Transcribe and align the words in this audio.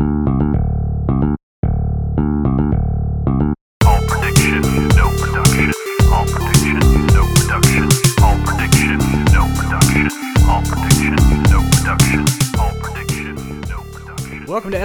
All 0.00 0.29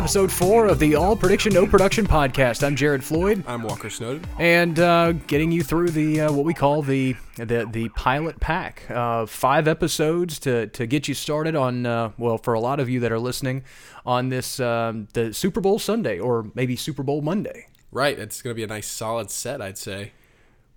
episode 0.05 0.31
four 0.31 0.68
of 0.68 0.77
the 0.77 0.93
All 0.93 1.16
Prediction 1.16 1.52
No 1.52 1.66
Production 1.66 2.05
podcast. 2.05 2.63
I'm 2.63 2.75
Jarod 2.75 3.02
Floyd, 3.02 3.43
I'm 3.48 3.63
Walker 3.63 3.89
Snowden. 3.89 4.23
and 4.38 4.77
uh, 4.77 5.13
getting 5.13 5.52
you 5.52 5.63
through 5.63 5.89
the 5.89 6.21
uh, 6.21 6.31
what 6.31 6.45
we 6.45 6.54
call 6.54 6.84
the 6.84 7.16
the 7.38 7.68
the 7.71 7.89
pilot 7.95 8.39
pack. 8.39 8.84
Uh, 8.88 9.26
five 9.26 9.68
episodes 9.68 10.38
to 10.41 10.68
to 10.68 10.86
get 10.86 11.07
you 11.07 11.16
started 11.16 11.55
on. 11.55 11.88
Uh, 11.88 12.12
well, 12.20 12.38
for 12.38 12.54
a 12.54 12.59
lot 12.59 12.80
of 12.80 12.88
you 12.88 12.99
that 12.99 13.12
are 13.12 13.18
listening 13.18 13.63
on 14.05 14.30
this 14.30 14.59
um, 14.59 15.07
the 15.13 15.34
Super 15.34 15.59
Bowl 15.59 15.80
Sunday 15.80 16.20
or 16.20 16.52
maybe 16.53 16.76
Super 16.76 17.02
Bowl 17.02 17.23
Monday. 17.23 17.66
Right, 17.91 18.20
it's 18.20 18.44
going 18.44 18.52
to 18.52 18.55
be 18.55 18.63
a 18.63 18.67
nice 18.67 18.85
solid 18.85 19.31
set, 19.31 19.59
I'd 19.59 19.80
say. 19.80 20.12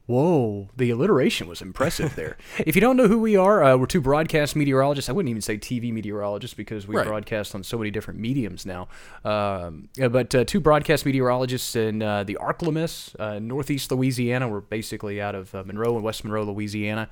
Whoa, 0.08 0.70
the 0.74 0.88
alliteration 0.88 1.48
was 1.48 1.60
impressive 1.60 2.16
there. 2.16 2.38
if 2.66 2.74
you 2.74 2.80
don't 2.80 2.96
know 2.96 3.08
who 3.08 3.18
we 3.18 3.36
are, 3.36 3.62
uh, 3.62 3.76
we're 3.76 3.84
two 3.84 4.00
broadcast 4.00 4.56
meteorologists. 4.56 5.10
I 5.10 5.12
wouldn't 5.12 5.28
even 5.28 5.42
say 5.42 5.58
TV 5.58 5.92
meteorologists 5.92 6.54
because 6.54 6.88
we 6.88 6.96
Right. 6.96 7.06
broadcast 7.06 7.54
on 7.54 7.62
so 7.62 7.76
many 7.76 7.90
different 7.90 8.18
mediums 8.18 8.64
now. 8.64 8.88
Um, 9.22 9.90
yeah, 9.98 10.08
but 10.08 10.34
uh, 10.34 10.44
two 10.44 10.60
broadcast 10.60 11.04
meteorologists 11.04 11.76
in 11.76 12.02
uh, 12.02 12.24
the 12.24 12.38
ArkLaMiss, 12.40 13.20
uh, 13.20 13.38
Northeast 13.38 13.92
Louisiana. 13.92 14.48
We're 14.48 14.60
basically 14.60 15.20
out 15.20 15.34
of 15.34 15.54
uh, 15.54 15.62
Monroe 15.66 15.94
and 15.96 16.02
West 16.02 16.24
Monroe, 16.24 16.44
Louisiana. 16.44 17.10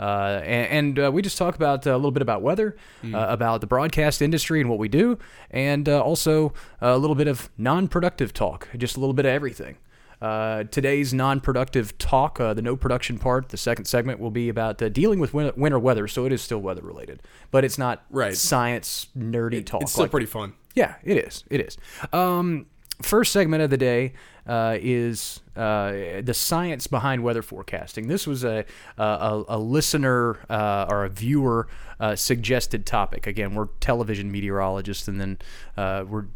Uh, 0.00 0.40
and 0.42 0.96
and 0.96 1.06
uh, 1.06 1.10
we 1.12 1.20
just 1.20 1.36
talk 1.36 1.54
about 1.54 1.86
uh, 1.86 1.90
a 1.90 1.96
little 1.96 2.12
bit 2.12 2.22
about 2.22 2.40
weather, 2.40 2.76
uh, 3.04 3.26
about 3.28 3.60
the 3.60 3.66
broadcast 3.66 4.22
industry 4.22 4.60
and 4.60 4.70
what 4.70 4.78
we 4.78 4.88
do, 4.88 5.18
and 5.50 5.86
uh, 5.86 6.00
also 6.00 6.54
a 6.80 6.96
little 6.96 7.16
bit 7.16 7.26
of 7.28 7.50
non-productive 7.58 8.32
talk, 8.32 8.68
just 8.78 8.96
a 8.96 9.00
little 9.00 9.12
bit 9.12 9.26
of 9.26 9.32
everything. 9.32 9.76
Uh, 10.20 10.64
today's 10.64 11.14
non-productive 11.14 11.96
talk, 11.98 12.40
uh, 12.40 12.52
the 12.54 12.62
no 12.62 12.74
production 12.76 13.18
part, 13.18 13.50
the 13.50 13.56
second 13.56 13.84
segment 13.84 14.18
will 14.18 14.30
be 14.32 14.48
about 14.48 14.80
uh, 14.82 14.88
dealing 14.88 15.20
with 15.20 15.32
win- 15.32 15.52
winter 15.56 15.78
weather. 15.78 16.08
So 16.08 16.24
it 16.26 16.32
is 16.32 16.42
still 16.42 16.58
weather 16.58 16.82
related, 16.82 17.22
but 17.50 17.64
it's 17.64 17.78
not 17.78 18.04
Right. 18.10 18.36
science 18.36 19.08
nerdy 19.16 19.64
talk. 19.64 19.82
It's 19.82 19.92
still 19.92 20.04
like- 20.04 20.10
pretty 20.10 20.26
fun. 20.26 20.54
yeah, 20.74 20.96
it 21.04 21.16
is. 21.18 21.44
It 21.50 21.60
is. 21.60 21.76
Um, 22.12 22.66
first 23.00 23.32
segment 23.32 23.62
of 23.62 23.70
the 23.70 23.76
day 23.76 24.12
uh, 24.46 24.76
is 24.80 25.40
uh, 25.56 25.92
the 26.22 26.32
science 26.34 26.86
behind 26.86 27.22
weather 27.22 27.42
forecasting. 27.42 28.08
This 28.08 28.26
was 28.26 28.44
a 28.44 28.64
a, 28.96 29.42
a 29.48 29.58
listener 29.58 30.38
uh, 30.48 30.86
or 30.88 31.04
a 31.04 31.08
viewer 31.10 31.68
uh, 32.00 32.16
suggested 32.16 32.86
topic. 32.86 33.26
Again, 33.26 33.54
we're 33.54 33.66
television 33.80 34.32
meteorologists, 34.32 35.06
and 35.06 35.20
then 35.20 35.38
uh, 35.76 36.04
we're 36.08 36.26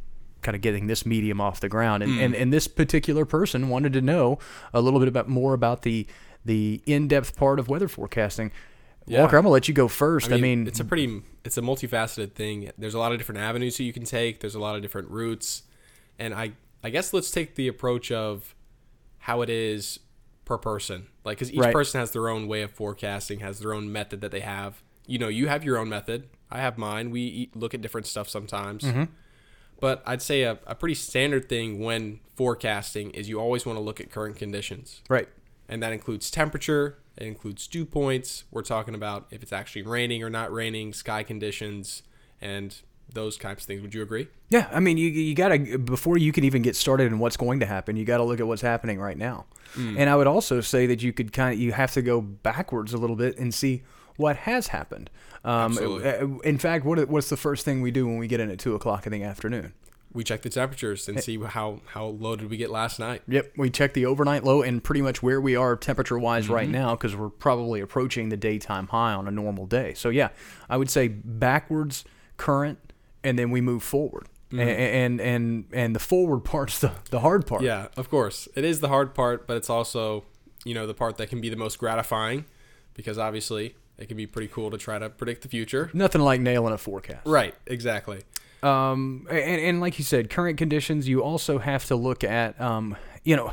kind 0.42 0.54
of 0.54 0.60
getting 0.60 0.86
this 0.88 1.06
medium 1.06 1.40
off 1.40 1.60
the 1.60 1.68
ground. 1.68 2.02
And, 2.02 2.20
and 2.20 2.34
and 2.34 2.52
this 2.52 2.68
particular 2.68 3.24
person 3.24 3.68
wanted 3.68 3.92
to 3.94 4.00
know 4.00 4.38
a 4.74 4.80
little 4.80 4.98
bit 4.98 5.08
about 5.08 5.28
more 5.28 5.54
about 5.54 5.82
the 5.82 6.06
the 6.44 6.82
in 6.86 7.08
depth 7.08 7.36
part 7.36 7.58
of 7.58 7.68
weather 7.68 7.88
forecasting. 7.88 8.50
Walker, 9.06 9.36
I'm 9.36 9.42
gonna 9.42 9.52
let 9.52 9.66
you 9.68 9.74
go 9.74 9.88
first. 9.88 10.30
I 10.30 10.36
mean, 10.36 10.66
it's 10.68 10.78
a 10.78 10.84
pretty, 10.84 11.22
it's 11.44 11.58
a 11.58 11.60
multifaceted 11.60 12.34
thing. 12.34 12.70
There's 12.78 12.94
a 12.94 13.00
lot 13.00 13.10
of 13.10 13.18
different 13.18 13.40
avenues 13.40 13.76
that 13.78 13.84
you 13.84 13.92
can 13.92 14.04
take. 14.04 14.38
There's 14.40 14.54
a 14.54 14.60
lot 14.60 14.76
of 14.76 14.82
different 14.82 15.10
routes, 15.10 15.62
and 16.20 16.32
I, 16.32 16.52
I 16.84 16.90
guess 16.90 17.12
let's 17.12 17.30
take 17.32 17.56
the 17.56 17.66
approach 17.66 18.12
of 18.12 18.54
how 19.18 19.42
it 19.42 19.50
is 19.50 19.98
per 20.44 20.56
person. 20.56 21.08
Like, 21.24 21.38
because 21.38 21.52
each 21.52 21.58
Right. 21.58 21.72
person 21.72 21.98
has 22.00 22.12
their 22.12 22.28
own 22.28 22.46
way 22.46 22.62
of 22.62 22.70
forecasting, 22.70 23.40
has 23.40 23.58
their 23.58 23.74
own 23.74 23.90
method 23.90 24.20
that 24.20 24.30
they 24.30 24.40
have. 24.40 24.82
You 25.06 25.18
know, 25.18 25.28
you 25.28 25.48
have 25.48 25.64
your 25.64 25.78
own 25.78 25.88
method. 25.88 26.28
I 26.50 26.58
have 26.60 26.78
mine. 26.78 27.10
We 27.10 27.22
eat, 27.22 27.56
look 27.56 27.74
at 27.74 27.80
different 27.80 28.06
stuff 28.06 28.28
sometimes. 28.28 28.84
Mm-hmm. 28.84 29.04
But 29.82 30.00
I'd 30.06 30.22
say 30.22 30.44
a, 30.44 30.60
a 30.64 30.76
pretty 30.76 30.94
standard 30.94 31.48
thing 31.48 31.80
when 31.80 32.20
forecasting 32.36 33.10
is 33.10 33.28
you 33.28 33.40
always 33.40 33.66
want 33.66 33.76
to 33.76 33.82
look 33.82 34.00
at 34.00 34.12
current 34.12 34.36
conditions. 34.36 35.02
right. 35.08 35.28
and 35.68 35.82
that 35.82 35.92
includes 35.92 36.30
temperature. 36.30 36.98
It 37.16 37.26
includes 37.26 37.66
dew 37.66 37.84
points. 37.84 38.44
We're 38.52 38.62
talking 38.62 38.94
about 38.94 39.26
if 39.32 39.42
it's 39.42 39.52
actually 39.52 39.82
raining 39.82 40.22
or 40.22 40.30
not 40.30 40.52
raining, 40.52 40.92
sky 40.92 41.24
conditions, 41.24 42.04
and 42.40 42.76
those 43.12 43.36
types 43.36 43.64
of 43.64 43.66
things. 43.66 43.82
Would 43.82 43.92
you 43.92 44.02
agree? 44.02 44.28
Yeah, 44.50 44.68
I 44.72 44.78
mean, 44.78 44.98
you 44.98 45.08
you 45.08 45.34
gotta 45.34 45.58
before 45.78 46.16
you 46.16 46.30
can 46.30 46.44
even 46.44 46.62
get 46.62 46.76
started 46.76 47.08
in 47.08 47.18
what's 47.18 47.36
going 47.36 47.58
to 47.58 47.66
happen, 47.66 47.96
you 47.96 48.04
got 48.04 48.18
to 48.18 48.24
look 48.24 48.38
at 48.38 48.46
what's 48.46 48.62
happening 48.62 49.00
right 49.00 49.18
now. 49.18 49.46
Mm. 49.74 49.98
And 49.98 50.08
I 50.08 50.14
would 50.14 50.28
also 50.28 50.60
say 50.60 50.86
that 50.86 51.02
you 51.02 51.12
could 51.12 51.32
kind 51.32 51.54
of 51.54 51.58
you 51.60 51.72
have 51.72 51.90
to 51.94 52.02
go 52.02 52.20
backwards 52.20 52.94
a 52.94 52.98
little 52.98 53.16
bit 53.16 53.36
and 53.36 53.52
see 53.52 53.82
what 54.16 54.36
has 54.36 54.68
happened. 54.68 55.10
Um, 55.44 55.72
Absolutely. 55.72 56.08
uh, 56.08 56.26
in 56.44 56.58
fact, 56.58 56.84
what 56.84 57.08
what's 57.08 57.28
the 57.28 57.36
first 57.36 57.64
thing 57.64 57.82
we 57.82 57.90
do 57.90 58.06
when 58.06 58.18
we 58.18 58.26
get 58.28 58.40
in 58.40 58.50
at 58.50 58.58
two 58.58 58.74
o'clock 58.74 59.06
in 59.06 59.12
the 59.12 59.22
afternoon? 59.22 59.72
We 60.14 60.24
check 60.24 60.42
the 60.42 60.50
temperatures 60.50 61.08
and 61.08 61.20
see 61.22 61.38
how 61.40 61.80
how 61.86 62.04
low 62.06 62.36
did 62.36 62.50
we 62.50 62.58
get 62.58 62.70
last 62.70 62.98
night. 62.98 63.22
Yep, 63.28 63.52
we 63.56 63.70
check 63.70 63.94
the 63.94 64.04
overnight 64.04 64.44
low 64.44 64.60
and 64.62 64.84
pretty 64.84 65.00
much 65.00 65.22
where 65.22 65.40
we 65.40 65.56
are 65.56 65.74
temperature 65.74 66.18
wise 66.18 66.50
right 66.50 66.68
now 66.68 66.94
because 66.94 67.16
we're 67.16 67.30
probably 67.30 67.80
approaching 67.80 68.28
the 68.28 68.36
daytime 68.36 68.88
high 68.88 69.14
on 69.14 69.26
a 69.26 69.30
normal 69.30 69.64
day. 69.66 69.94
So 69.94 70.10
yeah, 70.10 70.28
I 70.68 70.76
would 70.76 70.90
say 70.90 71.08
backwards, 71.08 72.04
current, 72.36 72.78
and 73.24 73.38
then 73.38 73.50
we 73.50 73.60
move 73.60 73.82
forward. 73.82 74.26
A- 74.52 74.60
And 74.60 75.18
and 75.18 75.64
and 75.72 75.96
the 75.96 75.98
forward 76.00 76.40
part's 76.40 76.78
the, 76.80 76.92
the 77.10 77.20
hard 77.20 77.46
part. 77.46 77.62
Yeah, 77.62 77.88
of 77.96 78.10
course, 78.10 78.48
it 78.54 78.64
is 78.64 78.80
the 78.80 78.88
hard 78.88 79.14
part, 79.14 79.46
but 79.46 79.56
it's 79.56 79.70
also 79.70 80.24
you 80.64 80.74
know 80.74 80.86
the 80.86 80.94
part 80.94 81.16
that 81.16 81.30
can 81.30 81.40
be 81.40 81.48
the 81.48 81.56
most 81.56 81.78
gratifying 81.78 82.44
because 82.94 83.16
obviously 83.16 83.76
it 83.98 84.06
can 84.08 84.16
be 84.16 84.26
pretty 84.26 84.48
cool 84.48 84.70
to 84.70 84.78
try 84.78 84.98
to 84.98 85.08
predict 85.10 85.42
the 85.42 85.48
future. 85.48 85.90
Nothing 85.92 86.20
like 86.22 86.40
nailing 86.40 86.72
a 86.72 86.78
forecast. 86.78 87.26
Right. 87.26 87.54
Exactly. 87.66 88.22
Um, 88.62 89.26
and, 89.30 89.60
and 89.60 89.80
like 89.80 89.98
you 89.98 90.04
said, 90.04 90.30
current 90.30 90.56
conditions, 90.58 91.08
you 91.08 91.22
also 91.22 91.58
have 91.58 91.84
to 91.86 91.96
look 91.96 92.22
at, 92.22 92.60
um, 92.60 92.96
you 93.24 93.34
know, 93.36 93.52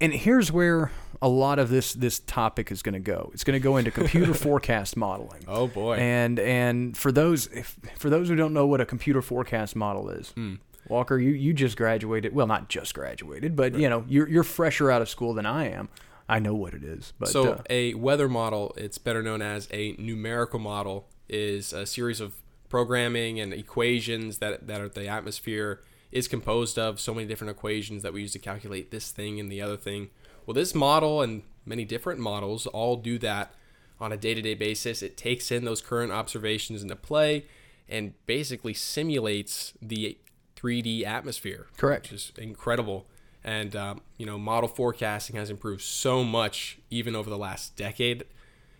and 0.00 0.12
here's 0.12 0.50
where 0.52 0.90
a 1.20 1.28
lot 1.28 1.58
of 1.60 1.68
this 1.70 1.92
this 1.94 2.18
topic 2.20 2.72
is 2.72 2.82
going 2.82 2.94
to 2.94 2.98
go. 3.00 3.30
It's 3.34 3.44
going 3.44 3.54
to 3.58 3.62
go 3.62 3.76
into 3.76 3.90
computer 3.92 4.34
forecast 4.34 4.96
modeling. 4.96 5.42
Oh 5.46 5.68
boy. 5.68 5.96
And 5.96 6.38
and 6.40 6.96
for 6.96 7.12
those 7.12 7.46
if, 7.48 7.76
for 7.98 8.10
those 8.10 8.28
who 8.28 8.34
don't 8.34 8.52
know 8.52 8.66
what 8.66 8.80
a 8.80 8.84
computer 8.86 9.22
forecast 9.22 9.76
model 9.76 10.08
is, 10.10 10.30
Hmm. 10.30 10.54
Walker, 10.88 11.16
you 11.18 11.30
you 11.30 11.54
just 11.54 11.76
graduated. 11.76 12.34
Well, 12.34 12.48
not 12.48 12.68
just 12.68 12.94
graduated, 12.94 13.54
but 13.54 13.76
you 13.76 13.88
know 13.88 14.04
you're 14.08 14.28
you're 14.28 14.42
fresher 14.42 14.90
out 14.90 15.00
of 15.02 15.08
school 15.08 15.32
than 15.34 15.46
I 15.46 15.70
am. 15.70 15.88
I 16.32 16.38
know 16.38 16.54
what 16.54 16.72
it 16.72 16.82
is, 16.82 17.12
but 17.18 17.28
So 17.28 17.52
uh, 17.52 17.62
a 17.68 17.92
weather 17.92 18.26
model, 18.26 18.72
it's 18.78 18.96
better 18.96 19.22
known 19.22 19.42
as 19.42 19.68
a 19.70 19.94
numerical 19.98 20.58
model, 20.58 21.06
is 21.28 21.74
a 21.74 21.84
series 21.84 22.20
of 22.20 22.32
programming 22.70 23.38
and 23.38 23.52
equations 23.52 24.38
that 24.38 24.66
that 24.66 24.80
are 24.80 24.88
the 24.88 25.06
atmosphere 25.06 25.82
is 26.10 26.28
composed 26.28 26.78
of 26.78 26.98
so 26.98 27.12
many 27.12 27.26
different 27.26 27.50
equations 27.50 28.02
that 28.02 28.14
we 28.14 28.22
use 28.22 28.32
to 28.32 28.38
calculate 28.38 28.90
this 28.90 29.10
thing 29.10 29.38
and 29.38 29.52
the 29.52 29.60
other 29.60 29.76
thing. 29.76 30.08
Well, 30.46 30.54
this 30.54 30.74
model 30.74 31.20
and 31.20 31.42
many 31.66 31.84
different 31.84 32.18
models 32.18 32.66
all 32.66 32.96
do 32.96 33.18
that 33.18 33.54
on 34.00 34.10
a 34.10 34.16
day-to-day 34.16 34.54
basis. 34.54 35.02
It 35.02 35.18
takes 35.18 35.50
in 35.50 35.66
those 35.66 35.82
current 35.82 36.12
observations 36.12 36.82
into 36.82 36.96
play 36.96 37.44
and 37.90 38.14
basically 38.24 38.72
simulates 38.72 39.74
the 39.82 40.16
3D 40.56 41.04
atmosphere. 41.04 41.66
Correct. 41.76 42.10
Which 42.10 42.12
is 42.12 42.32
incredible. 42.38 43.06
And 43.44 43.74
um, 43.74 44.00
you 44.18 44.26
know, 44.26 44.38
model 44.38 44.68
forecasting 44.68 45.36
has 45.36 45.50
improved 45.50 45.82
so 45.82 46.22
much 46.22 46.78
even 46.90 47.16
over 47.16 47.28
the 47.28 47.38
last 47.38 47.76
decade. 47.76 48.24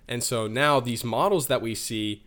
And 0.08 0.22
so 0.22 0.46
now 0.46 0.80
these 0.80 1.04
models 1.04 1.46
that 1.48 1.62
we 1.62 1.74
see, 1.74 2.24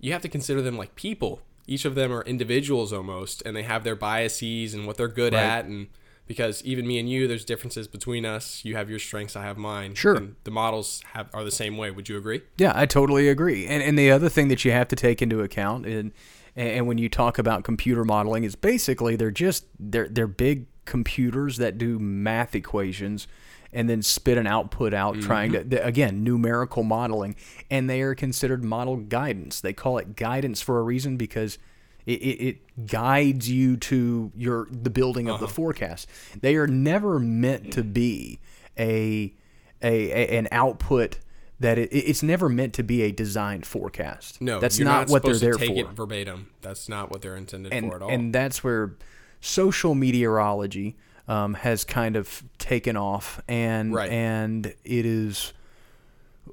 you 0.00 0.12
have 0.12 0.22
to 0.22 0.28
consider 0.28 0.60
them 0.62 0.76
like 0.76 0.94
people. 0.94 1.40
Each 1.66 1.84
of 1.84 1.94
them 1.94 2.12
are 2.12 2.22
individuals 2.22 2.92
almost, 2.92 3.42
and 3.44 3.54
they 3.54 3.62
have 3.62 3.84
their 3.84 3.96
biases 3.96 4.72
and 4.74 4.86
what 4.86 4.96
they're 4.96 5.08
good 5.08 5.34
Right. 5.34 5.42
at. 5.42 5.64
And 5.66 5.88
because 6.26 6.62
even 6.64 6.86
me 6.86 6.98
and 6.98 7.08
you, 7.08 7.26
there's 7.28 7.44
differences 7.44 7.86
between 7.88 8.24
us. 8.26 8.64
You 8.64 8.74
have 8.76 8.88
your 8.90 8.98
strengths, 8.98 9.36
I 9.36 9.42
have 9.44 9.56
mine. 9.58 9.94
Sure. 9.94 10.14
And 10.16 10.36
the 10.44 10.50
models 10.50 11.02
have 11.12 11.28
are 11.34 11.44
the 11.44 11.50
same 11.50 11.76
way. 11.76 11.90
Would 11.90 12.08
you 12.08 12.16
agree? 12.18 12.42
Yeah, 12.58 12.72
I 12.74 12.86
totally 12.86 13.28
agree. 13.28 13.66
And 13.66 13.82
and 13.82 13.98
the 13.98 14.10
other 14.10 14.28
thing 14.28 14.48
that 14.48 14.64
you 14.64 14.72
have 14.72 14.88
to 14.88 14.96
take 14.96 15.20
into 15.22 15.40
account 15.40 15.86
and 15.86 16.12
and 16.56 16.86
when 16.86 16.98
you 16.98 17.08
talk 17.08 17.38
about 17.38 17.62
computer 17.64 18.04
modeling 18.04 18.44
is 18.44 18.56
basically 18.56 19.14
they're 19.16 19.30
just 19.30 19.64
they're 19.78 20.08
they're 20.08 20.26
big 20.26 20.66
computers 20.88 21.58
that 21.58 21.76
do 21.78 21.98
math 21.98 22.54
equations 22.54 23.28
and 23.72 23.88
then 23.88 24.02
spit 24.02 24.38
an 24.38 24.46
output 24.46 24.94
out 24.94 25.14
mm-hmm. 25.14 25.26
trying 25.26 25.52
to 25.52 25.84
again 25.84 26.24
numerical 26.24 26.82
modeling 26.82 27.36
and 27.70 27.88
they 27.88 28.00
are 28.00 28.14
considered 28.14 28.64
model 28.64 28.96
guidance. 28.96 29.60
They 29.60 29.74
call 29.74 29.98
it 29.98 30.16
guidance 30.16 30.62
for 30.62 30.78
a 30.78 30.82
reason 30.82 31.16
because 31.18 31.58
it, 32.06 32.22
it, 32.22 32.48
it 32.48 32.86
guides 32.86 33.50
you 33.50 33.76
to 33.76 34.32
your 34.34 34.66
the 34.70 34.88
building 34.90 35.28
of 35.28 35.40
the 35.40 35.44
uh-huh. 35.44 35.54
forecast. 35.54 36.08
They 36.40 36.56
are 36.56 36.66
never 36.66 37.18
meant 37.18 37.74
to 37.74 37.84
be 37.84 38.38
a, 38.78 39.34
a, 39.82 40.10
a 40.10 40.38
an 40.38 40.48
output 40.50 41.18
that 41.60 41.76
it, 41.76 41.90
it's 41.92 42.22
never 42.22 42.48
meant 42.48 42.72
to 42.74 42.82
be 42.82 43.02
a 43.02 43.12
designed 43.12 43.66
forecast. 43.66 44.40
No, 44.40 44.58
that's 44.58 44.78
you're 44.78 44.88
not, 44.88 45.10
what 45.10 45.22
they're 45.22 45.34
there 45.34 45.52
to 45.52 45.58
take 45.58 45.84
for. 45.84 45.90
it 45.90 45.94
verbatim. 45.94 46.48
That's 46.62 46.88
not 46.88 47.10
what 47.10 47.20
they're 47.20 47.36
intended 47.36 47.74
and 47.74 47.90
for 47.90 47.96
at 47.96 48.02
all. 48.02 48.10
and 48.10 48.34
that's 48.34 48.64
where 48.64 48.94
social 49.40 49.94
meteorology 49.94 50.96
um, 51.26 51.54
has 51.54 51.84
kind 51.84 52.16
of 52.16 52.42
taken 52.58 52.96
off, 52.96 53.40
and 53.48 53.92
Right. 53.94 54.10
and 54.10 54.66
it 54.84 55.04
is 55.06 55.52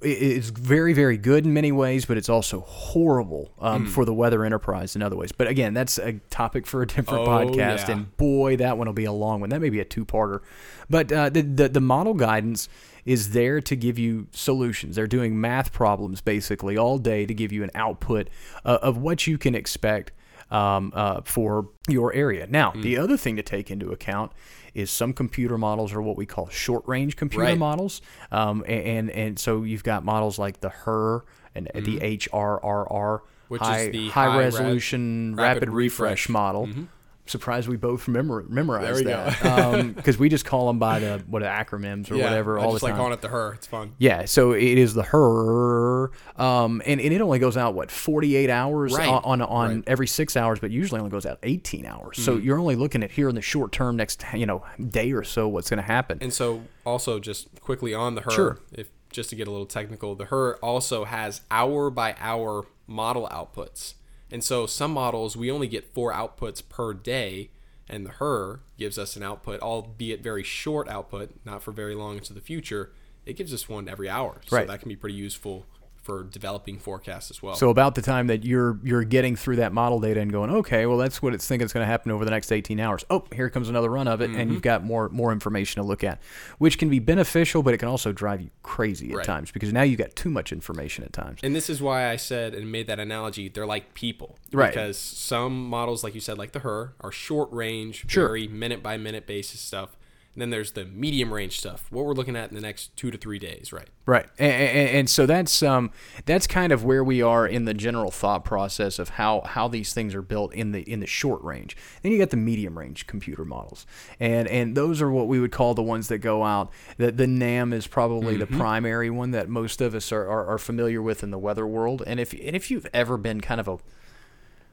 i- 0.04 0.08
is 0.08 0.50
very, 0.50 0.92
very 0.92 1.16
good 1.18 1.46
in 1.46 1.54
many 1.54 1.72
ways, 1.72 2.04
but 2.06 2.18
it's 2.18 2.28
also 2.28 2.60
horrible 2.60 3.54
um, 3.62 3.86
for 3.88 4.04
the 4.04 4.14
weather 4.14 4.44
enterprise 4.44 4.94
in 4.94 5.02
other 5.02 5.16
ways. 5.16 5.32
But 5.32 5.48
again, 5.48 5.74
that's 5.74 5.98
a 5.98 6.14
topic 6.30 6.68
for 6.68 6.82
a 6.82 6.86
different 6.88 7.26
Oh, 7.26 7.30
podcast, 7.30 7.88
yeah. 7.88 7.92
and 7.92 8.18
boy, 8.18 8.58
that 8.58 8.78
one 8.78 8.88
will 8.88 8.94
be 8.94 9.06
a 9.06 9.14
long 9.14 9.40
one. 9.40 9.50
That 9.52 9.62
may 9.62 9.70
be 9.70 9.80
a 9.80 9.86
two-parter. 9.86 10.42
But 10.90 11.12
uh, 11.14 11.30
the, 11.30 11.42
the 11.42 11.70
the 11.70 11.82
model 11.82 12.14
guidance 12.14 12.68
is 13.06 13.32
there 13.32 13.62
to 13.62 13.76
give 13.78 13.98
you 13.98 14.28
solutions. 14.32 14.98
They're 14.98 15.08
doing 15.08 15.40
math 15.40 15.72
problems 15.72 16.20
basically 16.20 16.76
all 16.76 16.98
day 16.98 17.26
to 17.26 17.34
give 17.34 17.54
you 17.54 17.64
an 17.64 17.72
output 17.74 18.30
uh, 18.66 18.80
of 18.82 18.98
what 18.98 19.28
you 19.28 19.38
can 19.38 19.56
expect 19.56 20.12
um, 20.52 20.92
uh, 20.96 21.22
for 21.24 21.70
your 21.88 22.14
area. 22.14 22.48
Now, 22.50 22.72
Hmm. 22.72 22.82
the 22.82 22.98
other 22.98 23.18
thing 23.18 23.36
to 23.36 23.44
take 23.44 23.72
into 23.72 23.92
account 23.92 24.32
is 24.74 24.92
some 24.92 25.14
computer 25.14 25.58
models 25.58 25.94
are 25.94 26.02
what 26.02 26.18
we 26.18 26.26
call 26.26 26.50
short-range 26.50 27.16
computer 27.16 27.46
Right. 27.46 27.58
models, 27.58 28.02
um, 28.32 28.64
a- 28.68 28.72
and 28.72 29.10
and 29.10 29.40
so 29.40 29.64
you've 29.64 29.84
got 29.84 30.04
models 30.04 30.38
like 30.38 30.60
the 30.60 30.70
HER 30.70 31.24
and 31.56 31.70
the 31.74 32.00
HRRR, 32.02 33.22
Mm-hmm. 33.22 33.26
Which 33.48 33.62
is 33.62 33.92
the 33.92 34.10
high 34.10 34.26
high 34.30 34.38
res- 34.40 34.54
resolution 34.56 35.36
rapid 35.36 35.62
rapid, 35.62 35.70
refresh, 35.70 36.28
refresh. 36.28 36.30
Mm-hmm. 36.70 36.84
Surprised 37.28 37.68
we 37.68 37.76
both 37.76 38.08
memor- 38.08 38.46
memorized 38.48 39.04
that 39.06 39.94
because 39.96 40.20
we 40.20 40.30
just 40.30 40.46
call 40.46 40.68
them 40.68 40.78
by 40.78 41.00
the 41.00 41.24
what 41.28 41.42
acronyms 41.42 42.12
or 42.12 42.18
whatever 42.18 42.60
I 42.60 42.64
all 42.64 42.72
just 42.74 42.82
the 42.82 42.86
like 42.86 42.92
time. 42.94 42.98
calling 43.00 43.14
it 43.14 43.22
the 43.22 43.30
her. 43.30 43.54
It's 43.54 43.66
fun. 43.66 43.94
Yeah, 43.98 44.26
so 44.26 44.52
it 44.52 44.62
is 44.78 44.94
the 44.94 45.02
her, 45.02 46.12
um, 46.36 46.84
and, 46.86 47.02
and 47.02 47.12
it 47.14 47.22
only 47.22 47.40
goes 47.40 47.58
out 47.58 47.74
what 47.74 47.90
forty 47.90 48.36
eight 48.36 48.50
hours 48.52 48.94
Right. 48.94 49.08
on 49.08 49.24
on, 49.24 49.42
on 49.42 49.68
Right. 49.70 49.78
Mm-hmm. 49.80 49.82
every 49.92 50.08
six 50.08 50.38
hours, 50.38 50.60
but 50.60 50.70
usually 50.70 51.00
only 51.00 51.10
goes 51.12 51.26
out 51.26 51.40
eighteen 51.44 51.86
hours. 51.86 52.24
So 52.24 52.38
you're 52.38 52.60
only 52.60 52.76
looking 52.76 53.02
at 53.04 53.12
here 53.12 53.28
in 53.28 53.36
the 53.36 53.42
short 53.42 53.72
term, 53.72 53.96
next 53.98 54.24
you 54.36 54.46
know 54.46 54.64
day 54.90 55.12
or 55.12 55.24
so, 55.24 55.48
what's 55.48 55.70
going 55.70 55.78
to 55.78 55.84
happen. 55.84 56.20
And 56.22 56.32
so, 56.34 56.62
also 56.86 57.20
just 57.20 57.60
quickly 57.62 57.94
on 57.96 58.14
the 58.16 58.22
her, 58.22 58.32
Sure. 58.32 58.60
if 58.72 58.90
just 59.10 59.30
to 59.32 59.36
get 59.36 59.48
a 59.48 59.52
little 59.52 59.66
technical, 59.66 60.14
the 60.14 60.26
her 60.26 60.58
also 60.58 61.06
has 61.06 61.42
hour 61.50 61.90
by 61.90 62.16
hour 62.20 62.66
model 62.86 63.28
outputs. 63.32 63.96
And 64.36 64.44
so, 64.44 64.66
some 64.66 64.92
models 64.92 65.38
we 65.38 65.50
only 65.50 65.70
get 65.70 65.94
four 65.94 66.12
outputs 66.12 66.62
per 66.68 66.94
day, 66.94 67.52
and 67.88 68.06
the 68.06 68.10
her 68.10 68.60
gives 68.78 69.00
us 69.00 69.16
an 69.16 69.24
output, 69.24 69.62
albeit 69.62 70.22
very 70.22 70.44
short 70.44 70.90
output, 70.90 71.32
not 71.46 71.64
for 71.64 71.72
very 71.72 71.96
long 71.96 72.18
into 72.18 72.34
the 72.34 72.42
future. 72.42 72.92
It 73.26 73.38
gives 73.38 73.54
us 73.54 73.70
one 73.70 73.88
every 73.88 74.10
hour, 74.10 74.42
so 74.46 74.58
Right. 74.58 74.68
that 74.68 74.82
can 74.82 74.90
be 74.90 74.98
pretty 74.98 75.16
useful 75.16 75.68
for 76.06 76.24
developing 76.24 76.78
forecasts 76.78 77.32
as 77.32 77.42
well. 77.42 77.56
So 77.56 77.70
about 77.72 77.96
the 77.96 78.02
time 78.04 78.28
that 78.28 78.46
you're 78.46 78.80
you're 78.84 79.04
getting 79.04 79.36
through 79.36 79.56
that 79.58 79.74
model 79.74 80.00
data 80.00 80.20
and 80.22 80.32
going, 80.32 80.52
okay, 80.52 80.86
well 80.86 80.98
that's 80.98 81.20
what 81.22 81.34
it's 81.34 81.48
thinking 81.48 81.66
is 81.66 81.74
going 81.74 81.82
to 81.84 81.88
happen 81.88 82.12
over 82.12 82.24
the 82.24 82.30
next 82.32 82.52
18 82.52 82.80
hours. 82.80 83.04
Oh, 83.10 83.26
here 83.34 83.50
comes 83.50 83.70
another 83.70 83.90
run 83.90 84.08
of 84.08 84.22
it, 84.22 84.30
Mm-hmm. 84.30 84.40
and 84.40 84.52
you've 84.54 84.62
got 84.62 84.84
more 84.84 85.10
more 85.10 85.32
information 85.32 85.82
to 85.82 85.88
look 85.88 86.04
at, 86.04 86.22
which 86.60 86.78
can 86.78 86.90
be 86.90 87.00
beneficial, 87.00 87.64
but 87.64 87.74
it 87.74 87.80
can 87.80 87.88
also 87.88 88.12
drive 88.12 88.40
you 88.40 88.52
crazy 88.62 89.10
at 89.12 89.18
Right. 89.18 89.26
times 89.26 89.52
because 89.52 89.74
now 89.74 89.82
you've 89.82 89.98
got 90.00 90.16
too 90.16 90.30
much 90.30 90.52
information 90.52 91.04
at 91.04 91.12
times. 91.12 91.40
And 91.44 91.56
this 91.56 91.70
is 91.70 91.82
why 91.82 92.10
I 92.12 92.16
said 92.18 92.54
and 92.54 92.72
made 92.72 92.86
that 92.88 93.00
analogy. 93.00 93.50
They're 93.50 93.66
like 93.66 93.96
people, 93.96 94.38
Right. 94.54 94.70
Because 94.72 94.98
some 94.98 95.68
models, 95.68 96.04
like 96.04 96.14
you 96.14 96.22
said, 96.22 96.38
like 96.38 96.52
the 96.52 96.60
her, 96.60 96.94
are 97.02 97.12
short 97.12 97.52
range, 97.52 98.06
Sure. 98.08 98.28
very 98.28 98.48
minute 98.48 98.84
by 98.84 98.98
minute 98.98 99.26
basis 99.26 99.60
stuff. 99.60 99.98
And 100.36 100.42
then 100.42 100.50
there's 100.50 100.74
the 100.74 100.84
medium 100.84 101.34
range 101.34 101.58
stuff. 101.58 101.88
What 101.92 102.04
we're 102.04 102.14
looking 102.14 102.36
at 102.36 102.50
in 102.50 102.56
the 102.56 102.62
next 102.62 102.96
two 102.98 103.10
to 103.10 103.18
three 103.18 103.40
days, 103.40 103.72
right? 103.72 103.88
Right, 104.06 104.28
and, 104.38 104.52
and, 104.52 104.90
and 104.90 105.10
so 105.10 105.26
that's 105.26 105.64
um, 105.64 105.92
that's 106.26 106.46
kind 106.46 106.74
of 106.74 106.84
where 106.84 107.06
we 107.06 107.22
are 107.22 107.48
in 107.48 107.64
the 107.64 107.74
general 107.74 108.12
thought 108.12 108.44
process 108.44 109.00
of 109.00 109.10
how, 109.10 109.42
how 109.42 109.70
these 109.70 109.94
things 109.94 110.14
are 110.14 110.22
built 110.22 110.54
in 110.54 110.74
the 110.74 110.82
in 110.82 111.00
the 111.00 111.08
short 111.08 111.42
range. 111.42 111.78
Then 112.02 112.12
you 112.12 112.18
got 112.18 112.32
the 112.32 112.38
medium 112.38 112.78
range 112.78 113.08
computer 113.08 113.46
models, 113.46 113.88
and 114.20 114.48
and 114.50 114.76
those 114.76 115.02
are 115.02 115.10
what 115.10 115.30
we 115.30 115.40
would 115.40 115.54
call 115.54 115.74
the 115.74 115.82
ones 115.82 116.10
that 116.10 116.18
go 116.18 116.44
out. 116.44 116.70
The 116.98 117.14
the 117.14 117.28
NAM 117.28 117.72
is 117.72 117.88
probably 117.88 118.36
the 118.36 118.48
primary 118.48 119.10
one 119.10 119.32
that 119.32 119.48
most 119.48 119.80
of 119.80 119.96
us 119.96 120.12
are, 120.12 120.28
are, 120.28 120.46
are 120.48 120.58
familiar 120.58 121.02
with 121.02 121.24
in 121.24 121.32
the 121.32 121.40
weather 121.40 121.66
world. 121.66 122.04
And 122.06 122.20
if 122.20 122.34
and 122.34 122.58
if 122.58 122.70
you've 122.70 122.88
ever 122.94 123.18
been 123.18 123.40
kind 123.40 123.62
of 123.62 123.70
a 123.70 123.78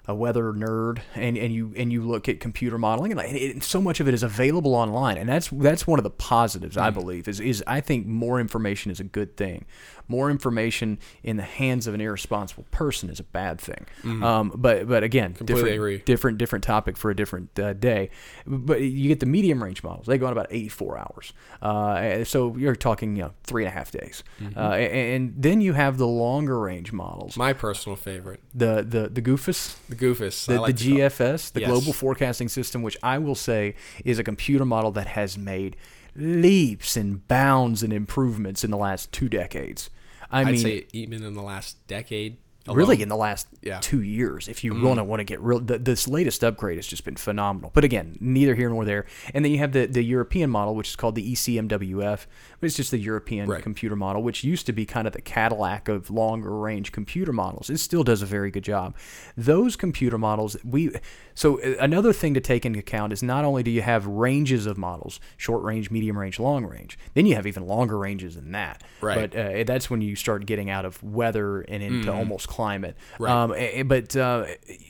a 0.09 0.15
weather 0.15 0.53
nerd 0.53 0.99
and, 1.15 1.39
and 1.39 1.55
you 1.55 1.73
and 1.77 1.93
you 1.93 2.03
look 2.03 2.29
at 2.29 2.41
computer 2.41 2.77
modeling 2.77 3.13
and 3.13 3.19
like 3.19 3.31
it, 3.31 3.63
so 3.63 3.81
much 3.81 4.01
of 4.01 4.09
it 4.09 4.15
is 4.15 4.25
available 4.25 4.75
online 4.75 5.17
and 5.17 5.29
that's 5.29 5.49
that's 5.49 5.87
one 5.87 5.99
of 5.99 6.03
the 6.03 6.11
positives 6.11 6.77
I 6.77 6.91
hmm. 6.91 6.99
believe 6.99 7.29
is 7.29 7.39
is 7.39 7.63
I 7.67 7.81
think 7.81 8.07
more 8.07 8.41
information 8.41 8.91
is 8.91 8.99
a 8.99 9.05
good 9.05 9.37
thing 9.37 9.65
more 10.17 10.31
information 10.31 10.99
in 11.23 11.37
the 11.39 11.43
hands 11.43 11.87
of 11.87 11.95
an 11.95 12.01
irresponsible 12.01 12.67
person 12.71 13.09
is 13.11 13.19
a 13.21 13.25
bad 13.25 13.61
thing. 13.61 13.87
Um, 14.23 14.53
but 14.55 14.87
but 14.87 15.03
again 15.03 15.33
Completely 15.35 15.55
different 15.55 15.75
agree. 15.77 15.99
different 16.13 16.39
different 16.39 16.65
topic 16.65 16.97
for 16.97 17.11
a 17.11 17.17
different 17.17 17.59
uh, 17.59 17.73
day. 17.73 18.11
But 18.47 18.81
you 18.83 19.09
get 19.09 19.21
the 19.21 19.27
medium 19.27 19.63
range 19.63 19.83
models. 19.83 20.07
They 20.07 20.19
go 20.19 20.27
on 20.27 20.33
about 20.33 20.49
84 20.51 20.99
hours. 20.99 21.33
Uh, 21.61 22.25
so 22.25 22.57
you're 22.57 22.77
talking 22.77 23.17
you 23.17 23.23
know 23.25 23.33
three 23.45 23.65
and 23.65 23.69
a 23.73 23.77
half 23.79 23.91
days. 23.91 24.23
Uh, 24.57 24.61
and, 24.73 24.93
and 25.15 25.35
then 25.47 25.61
you 25.61 25.73
have 25.73 25.99
the 25.99 26.07
longer 26.07 26.59
range 26.61 26.93
models. 26.93 27.37
My 27.37 27.53
personal 27.53 27.97
favorite, 27.97 28.41
the 28.55 28.83
the 28.87 29.09
the 29.09 29.23
goofus? 29.23 29.77
The 29.89 29.97
Goofus. 29.97 30.47
The, 30.47 30.61
like 30.61 30.77
the 30.77 30.91
GFS, 30.99 31.53
the 31.53 31.61
Yes. 31.61 31.71
Global 31.71 31.93
Forecasting 31.93 32.49
System, 32.49 32.83
which 32.83 32.97
I 33.03 33.19
will 33.19 33.35
say 33.37 33.75
is 34.05 34.19
a 34.19 34.25
computer 34.25 34.65
model 34.65 34.91
that 34.93 35.07
has 35.07 35.39
made 35.39 35.77
leaps 36.15 36.97
and 36.97 37.27
bounds 37.29 37.83
and 37.83 37.93
improvements 37.93 38.65
in 38.65 38.71
the 38.71 38.77
last 38.77 39.13
two 39.13 39.29
decades. 39.29 39.91
I 40.33 40.41
I'd 40.41 40.47
mean, 40.47 40.57
say 40.59 40.87
even 40.93 41.23
in 41.23 41.35
the 41.35 41.43
last 41.43 41.87
decade. 41.87 42.39
Really 42.69 43.03
in 43.03 43.09
the 43.09 43.17
last 43.17 43.49
Yeah. 43.63 43.79
two 43.81 44.03
years, 44.03 44.49
if 44.49 44.63
you 44.65 44.75
want 44.81 44.99
to 44.99 45.05
want 45.05 45.21
to 45.21 45.25
get 45.25 45.41
real, 45.41 45.61
th 45.61 45.83
this 45.85 46.07
latest 46.09 46.45
upgrade 46.45 46.77
has 46.79 46.87
just 46.87 47.05
been 47.05 47.17
phenomenal. 47.17 47.71
But 47.75 47.85
again, 47.85 48.17
neither 48.21 48.55
here 48.55 48.69
nor 48.69 48.85
there. 48.85 49.07
And 49.35 49.45
then 49.45 49.53
you 49.53 49.59
have 49.59 49.73
the, 49.73 49.87
the 49.87 50.03
European 50.03 50.51
model, 50.51 50.75
which 50.75 50.89
is 50.91 50.97
called 50.97 51.15
the 51.15 51.33
ECMWF, 51.33 52.27
but 52.61 52.67
it's 52.67 52.77
just 52.77 52.91
the 52.91 52.99
European 52.99 53.49
Right. 53.49 53.63
computer 53.63 53.97
model, 53.97 54.23
which 54.23 54.45
used 54.45 54.67
to 54.67 54.73
be 54.73 54.87
kind 54.87 55.07
of 55.07 55.13
the 55.13 55.21
Cadillac 55.21 55.89
of 55.89 56.11
longer 56.11 56.57
range 56.59 56.93
computer 56.93 57.33
models. 57.33 57.69
It 57.71 57.79
still 57.79 58.05
does 58.05 58.23
a 58.23 58.27
very 58.27 58.51
good 58.51 58.65
job. 58.65 58.95
Those 59.37 59.77
computer 59.77 60.19
models, 60.19 60.57
we 60.65 60.91
so 61.35 61.61
uh, 61.63 61.75
another 61.81 62.13
thing 62.13 62.35
to 62.35 62.41
take 62.41 62.65
into 62.67 62.79
account 62.79 63.13
is 63.13 63.23
not 63.23 63.45
only 63.45 63.63
do 63.63 63.71
you 63.71 63.83
have 63.83 64.07
ranges 64.07 64.67
of 64.67 64.77
models, 64.79 65.19
short 65.37 65.63
range, 65.63 65.91
medium 65.91 66.19
range, 66.19 66.39
long 66.39 66.65
range, 66.67 66.99
then 67.15 67.27
you 67.27 67.35
have 67.35 67.47
even 67.47 67.67
longer 67.67 67.99
ranges 67.99 68.35
than 68.37 68.53
that. 68.53 68.83
Right. 69.01 69.31
But 69.31 69.39
uh, 69.39 69.65
that's 69.65 69.89
when 69.91 70.01
you 70.03 70.15
start 70.15 70.47
getting 70.47 70.69
out 70.71 70.85
of 70.85 71.03
weather 71.03 71.63
and 71.63 71.83
into 71.83 72.13
almost 72.13 72.49
climate. 72.53 72.95
Right. 73.19 73.33
Um, 73.33 73.89
but 73.89 74.15
uh, 74.15 74.45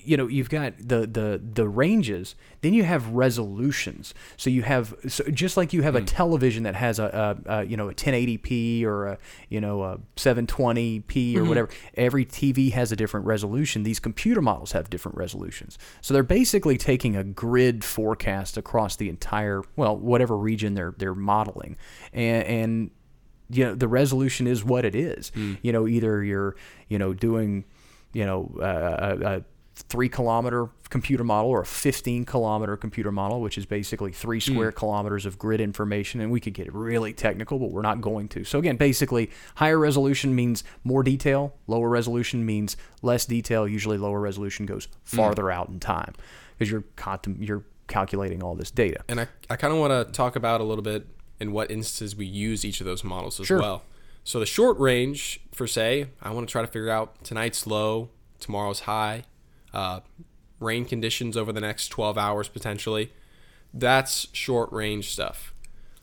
you 0.05 0.17
know, 0.17 0.26
you've 0.26 0.50
got 0.50 0.76
the 0.79 1.06
the 1.06 1.41
the 1.41 1.69
ranges. 1.69 2.35
Then 2.61 2.75
you 2.75 2.82
have 2.82 3.09
resolutions. 3.11 4.14
So 4.37 4.50
you 4.50 4.62
have 4.62 4.94
so 5.06 5.23
just 5.31 5.56
like 5.56 5.73
you 5.73 5.82
have 5.82 5.94
a 5.94 6.03
television 6.03 6.64
that 6.64 6.75
has 6.75 6.99
a, 6.99 7.37
a, 7.47 7.59
a 7.59 7.64
you 7.64 7.76
know 7.76 7.88
a 7.88 7.94
1080p 7.94 8.85
or 8.85 9.06
a 9.06 9.19
you 9.49 9.61
know 9.61 9.82
a 9.85 10.00
720p 10.17 11.37
or 11.37 11.44
whatever. 11.44 11.69
Every 11.94 12.26
TV 12.26 12.73
has 12.73 12.91
a 12.91 12.97
different 12.97 13.26
resolution. 13.26 13.85
These 13.85 14.00
computer 14.00 14.43
models 14.43 14.73
have 14.73 14.91
different 14.91 15.17
resolutions. 15.17 15.79
So 16.00 16.14
they're 16.14 16.25
basically 16.25 16.76
taking 16.76 17.14
a 17.17 17.23
grid 17.23 17.85
forecast 17.85 18.56
across 18.56 18.97
the 18.97 19.09
entire 19.09 19.62
well 19.76 19.97
whatever 19.97 20.37
region 20.37 20.75
they're 20.75 20.95
they're 20.99 21.14
modeling 21.14 21.76
and 22.12 22.45
and 22.45 22.90
you 23.52 23.64
know 23.64 23.75
the 23.75 23.88
resolution 23.88 24.47
is 24.47 24.64
what 24.64 24.85
it 24.85 24.94
is. 24.94 25.30
You 25.62 25.73
know, 25.73 25.87
either 25.87 26.23
you're 26.25 26.56
you 26.88 26.99
know 26.99 27.12
doing 27.12 27.64
you 28.12 28.25
know 28.25 28.50
uh, 28.61 29.16
a, 29.21 29.37
a 29.37 29.44
three 29.75 30.09
kilometer 30.09 30.68
computer 30.90 31.25
model 31.25 31.50
or 31.50 31.62
a 31.62 31.66
15 31.66 32.26
kilometer 32.26 32.76
computer 32.76 33.11
model, 33.11 33.40
which 33.40 33.56
is 33.56 33.64
basically 33.64 34.12
three 34.12 34.38
square 34.38 34.71
kilometers 34.71 35.25
of 35.25 35.38
grid 35.38 35.61
information. 35.61 36.21
And 36.21 36.30
we 36.30 36.40
could 36.40 36.52
get 36.52 36.73
really 36.75 37.14
technical, 37.14 37.59
but 37.59 37.71
we're 37.71 37.82
not 37.82 38.00
going 38.02 38.28
to. 38.28 38.44
So 38.44 38.59
again, 38.59 38.76
basically, 38.76 39.30
higher 39.54 39.78
resolution 39.78 40.35
means 40.35 40.62
more 40.85 41.02
detail. 41.02 41.54
Lower 41.66 41.88
resolution 41.88 42.44
means 42.44 42.76
less 43.00 43.25
detail. 43.25 43.66
Usually, 43.66 43.97
lower 43.97 44.21
resolution 44.21 44.66
goes 44.66 44.88
farther 45.02 45.50
out 45.50 45.68
in 45.68 45.80
time 45.80 46.14
because 46.59 46.71
you're 46.71 46.85
you're 47.38 47.64
calculating 47.88 48.42
all 48.42 48.54
this 48.54 48.71
data. 48.71 49.02
And 49.09 49.21
I, 49.21 49.28
I 49.50 49.56
kind 49.56 49.73
of 49.73 49.78
want 49.78 50.06
to 50.06 50.12
talk 50.12 50.37
about 50.37 50.61
a 50.61 50.64
little 50.64 50.82
bit 50.82 51.06
in 51.42 51.52
what 51.52 51.70
instances 51.70 52.16
we 52.16 52.25
use 52.25 52.64
each 52.64 52.80
of 52.80 52.87
those 52.87 53.04
models 53.04 53.38
as 53.40 53.46
Sure. 53.49 53.61
well. 53.61 53.82
So 54.25 54.38
the 54.40 54.46
short 54.46 54.78
range, 54.78 55.40
for 55.52 55.66
say, 55.66 56.06
I 56.22 56.30
want 56.30 56.49
to 56.49 56.52
try 56.52 56.62
to 56.62 56.68
figure 56.68 56.88
out 56.88 57.22
tonight's 57.25 57.66
low, 57.66 58.08
tomorrow's 58.40 58.80
high, 58.80 59.25
uh, 59.75 60.00
rain 60.61 60.84
conditions 60.84 61.37
over 61.37 61.52
the 61.52 61.61
next 61.61 61.88
12 61.88 62.16
hours 62.16 62.49
potentially. 62.49 63.12
That's 63.75 64.28
short 64.32 64.70
range 64.72 65.11
stuff. 65.12 65.52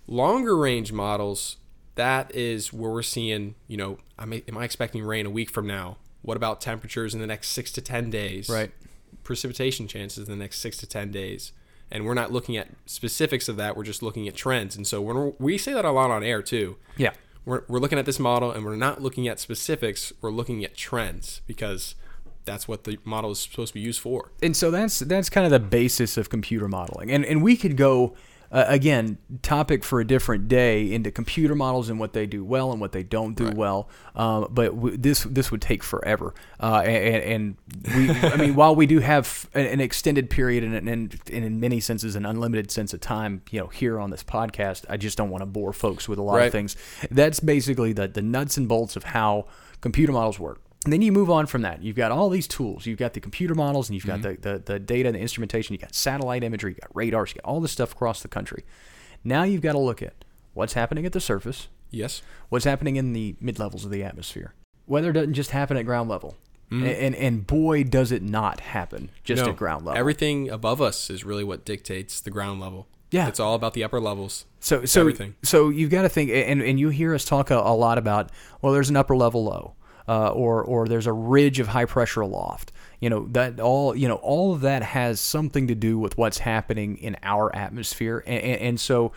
Longer 0.06 0.58
range 0.58 0.92
models, 0.92 1.58
that 1.96 2.34
is 2.36 2.74
where 2.74 2.92
we're 2.92 3.02
seeing, 3.04 3.56
you 3.68 3.78
know, 3.78 3.98
I 4.18 4.26
may, 4.26 4.44
am 4.48 4.58
I 4.58 4.66
expecting 4.66 5.02
rain 5.04 5.26
a 5.26 5.30
week 5.30 5.50
from 5.50 5.66
now? 5.66 5.98
What 6.22 6.36
about 6.36 6.60
temperatures 6.60 7.14
in 7.14 7.22
the 7.22 7.28
next 7.28 7.50
six 7.50 7.72
to 7.74 7.82
10 7.82 8.10
days? 8.10 8.50
Right. 8.50 8.72
Precipitation 9.24 9.88
chances 9.88 10.28
in 10.28 10.32
the 10.34 10.40
next 10.44 10.60
six 10.60 10.76
to 10.78 10.88
10 10.88 11.12
days. 11.12 11.52
And 11.92 12.06
we're 12.06 12.14
not 12.14 12.32
looking 12.32 12.56
at 12.58 12.70
specifics 12.86 13.50
of 13.50 13.58
that, 13.58 13.76
we're 13.76 13.84
just 13.84 14.04
looking 14.04 14.28
at 14.28 14.36
trends. 14.36 14.76
And 14.76 14.86
so 14.86 15.02
when 15.02 15.34
we're, 15.40 15.58
say 15.58 15.74
that 15.74 15.86
a 15.86 15.92
lot 15.92 16.12
on 16.12 16.24
air 16.24 16.42
too. 16.42 16.78
Yeah. 16.98 17.14
We're, 17.46 17.64
we're 17.68 17.80
looking 17.80 17.98
at 17.98 18.06
this 18.06 18.20
model 18.20 18.52
and 18.52 18.64
we're 18.64 18.76
not 18.76 19.02
looking 19.02 19.28
at 19.28 19.40
specifics, 19.40 20.14
we're 20.22 20.30
looking 20.30 20.64
at 20.64 20.76
trends 20.76 21.42
because 21.48 21.96
that's 22.46 22.68
what 22.68 22.84
the 22.84 22.98
model 23.04 23.32
is 23.32 23.40
supposed 23.40 23.70
to 23.70 23.74
be 23.76 23.80
used 23.80 24.02
for. 24.02 24.32
and 24.42 24.56
so 24.56 24.72
that's 24.72 25.00
that's 25.00 25.30
kind 25.30 25.46
of 25.46 25.52
the 25.52 25.60
basis 25.60 26.18
of 26.18 26.30
computer 26.30 26.68
modeling 26.68 27.12
and 27.12 27.26
and 27.26 27.44
we 27.44 27.56
could 27.56 27.78
go 27.78 28.16
uh, 28.52 28.66
again, 28.68 29.18
topic 29.42 29.84
for 29.84 30.00
a 30.00 30.06
different 30.06 30.48
day 30.48 30.92
into 30.92 31.12
computer 31.12 31.54
models 31.56 31.90
and 31.90 32.00
what 32.00 32.14
they 32.14 32.26
do 32.26 32.44
well 32.44 32.72
and 32.72 32.82
what 32.82 32.92
they 32.92 33.04
don't 33.04 33.36
do 33.36 33.52
well. 33.56 33.88
Um, 34.16 34.48
but 34.50 34.74
w- 34.76 34.98
this 34.98 35.24
this 35.24 35.52
would 35.52 35.62
take 35.62 35.84
forever. 35.84 36.34
Uh, 36.60 36.82
and, 36.86 37.56
and 37.86 37.96
we, 37.96 38.10
I 38.12 38.36
mean, 38.38 38.56
while 38.56 38.76
we 38.76 38.86
do 38.88 39.00
have 39.00 39.50
an 39.54 39.66
an 39.68 39.80
extended 39.82 40.30
period 40.30 40.64
and, 40.64 40.76
and, 40.76 40.90
and 41.32 41.46
in 41.46 41.60
many 41.60 41.80
senses 41.80 42.16
an 42.16 42.26
unlimited 42.26 42.72
sense 42.72 42.94
of 42.94 43.02
time, 43.02 43.42
you 43.52 43.60
know, 43.60 43.68
here 43.68 44.00
on 44.00 44.10
this 44.10 44.24
podcast, 44.24 44.86
I 44.90 44.98
just 44.98 45.18
don't 45.18 45.30
want 45.30 45.42
to 45.42 45.46
bore 45.46 45.74
folks 45.74 46.10
with 46.10 46.18
a 46.20 46.22
lot 46.24 46.36
Right. 46.38 46.46
of 46.48 46.52
things. 46.52 46.76
That's 47.12 47.40
basically 47.40 47.94
the 47.94 48.08
the 48.08 48.22
nuts 48.22 48.58
and 48.58 48.68
bolts 48.68 48.96
of 48.96 49.04
how 49.04 49.46
computer 49.82 50.12
models 50.12 50.40
work. 50.40 50.60
And 50.86 50.94
then 50.94 51.02
you 51.02 51.12
move 51.12 51.30
on 51.30 51.46
from 51.46 51.62
that. 51.64 51.84
You've 51.84 51.98
got 51.98 52.12
all 52.12 52.30
these 52.30 52.48
tools. 52.48 52.86
You've 52.86 53.00
got 53.00 53.14
the 53.14 53.20
computer 53.20 53.54
models, 53.54 53.90
and 53.90 53.96
you've 53.96 54.06
got 54.06 54.22
mm-hmm. 54.22 54.42
the, 54.42 54.52
the, 54.52 54.60
the 54.60 54.80
data 54.80 55.10
and 55.10 55.16
the 55.16 55.20
instrumentation. 55.20 55.74
You've 55.74 55.82
got 55.82 55.94
satellite 55.94 56.44
imagery, 56.44 56.72
you've 56.72 56.80
got 56.82 56.96
radars, 56.96 57.32
you've 57.32 57.44
got 57.44 57.50
all 57.50 57.60
this 57.60 57.74
stuff 57.74 57.92
across 57.92 58.22
the 58.22 58.30
country. 58.30 58.64
Now 59.24 59.44
you've 59.44 59.62
got 59.62 59.74
to 59.74 59.80
look 59.80 60.02
at 60.02 60.24
what's 60.54 60.74
happening 60.74 61.06
at 61.06 61.12
the 61.12 61.20
surface, 61.20 61.68
Yes. 61.92 62.22
what's 62.50 62.66
happening 62.66 62.96
in 62.96 63.14
the 63.14 63.36
mid 63.42 63.60
levels 63.60 63.84
of 63.84 63.92
the 63.92 64.04
atmosphere. 64.04 64.54
Weather 64.88 65.12
doesn't 65.12 65.34
just 65.34 65.52
happen 65.52 65.76
at 65.76 65.86
ground 65.86 66.10
level. 66.10 66.38
Mm-hmm. 66.72 66.86
And, 66.86 66.96
and 66.96 67.16
and 67.16 67.48
boy 67.48 67.84
does 67.84 68.12
it 68.12 68.22
not 68.22 68.60
happen 68.60 69.10
just 69.24 69.44
No, 69.44 69.50
at 69.50 69.58
ground 69.58 69.86
level. 69.86 70.00
Everything 70.00 70.50
above 70.50 70.82
us 70.82 71.10
is 71.10 71.26
really 71.26 71.44
what 71.44 71.66
dictates 71.66 72.22
the 72.22 72.30
ground 72.30 72.60
level. 72.60 72.88
Yeah. 73.10 73.28
It's 73.28 73.40
all 73.40 73.56
about 73.56 73.74
the 73.74 73.84
upper 73.84 74.00
levels. 74.00 74.46
So 74.60 74.86
so 74.86 75.02
everything. 75.02 75.36
so 75.42 75.70
you've 75.70 75.90
got 75.90 76.04
to 76.04 76.10
think, 76.10 76.30
and 76.30 76.62
and 76.62 76.80
you 76.80 76.90
hear 76.90 77.16
us 77.16 77.26
talk 77.26 77.50
a, 77.50 77.58
a 77.58 77.74
lot 77.74 77.98
about 77.98 78.32
well, 78.62 78.72
there's 78.72 78.90
an 78.90 78.98
upper 78.98 79.16
level 79.16 79.46
low, 79.46 79.74
uh, 80.10 80.30
or 80.30 80.64
or 80.64 80.88
there's 80.88 81.08
a 81.08 81.14
ridge 81.14 81.60
of 81.60 81.68
high 81.68 81.86
pressure 81.86 82.22
aloft. 82.22 82.72
You 83.00 83.10
know 83.12 83.28
that 83.32 83.60
all 83.60 83.96
you 83.96 84.08
know 84.08 84.16
all 84.16 84.54
of 84.54 84.62
that 84.62 84.82
has 84.82 85.20
something 85.20 85.68
to 85.68 85.76
do 85.76 86.00
with 86.00 86.18
what's 86.18 86.40
happening 86.40 86.98
in 86.98 87.16
our 87.24 87.56
atmosphere, 87.56 88.24
and, 88.26 88.42
and, 88.44 88.62
and 88.62 88.80
so 88.80 89.12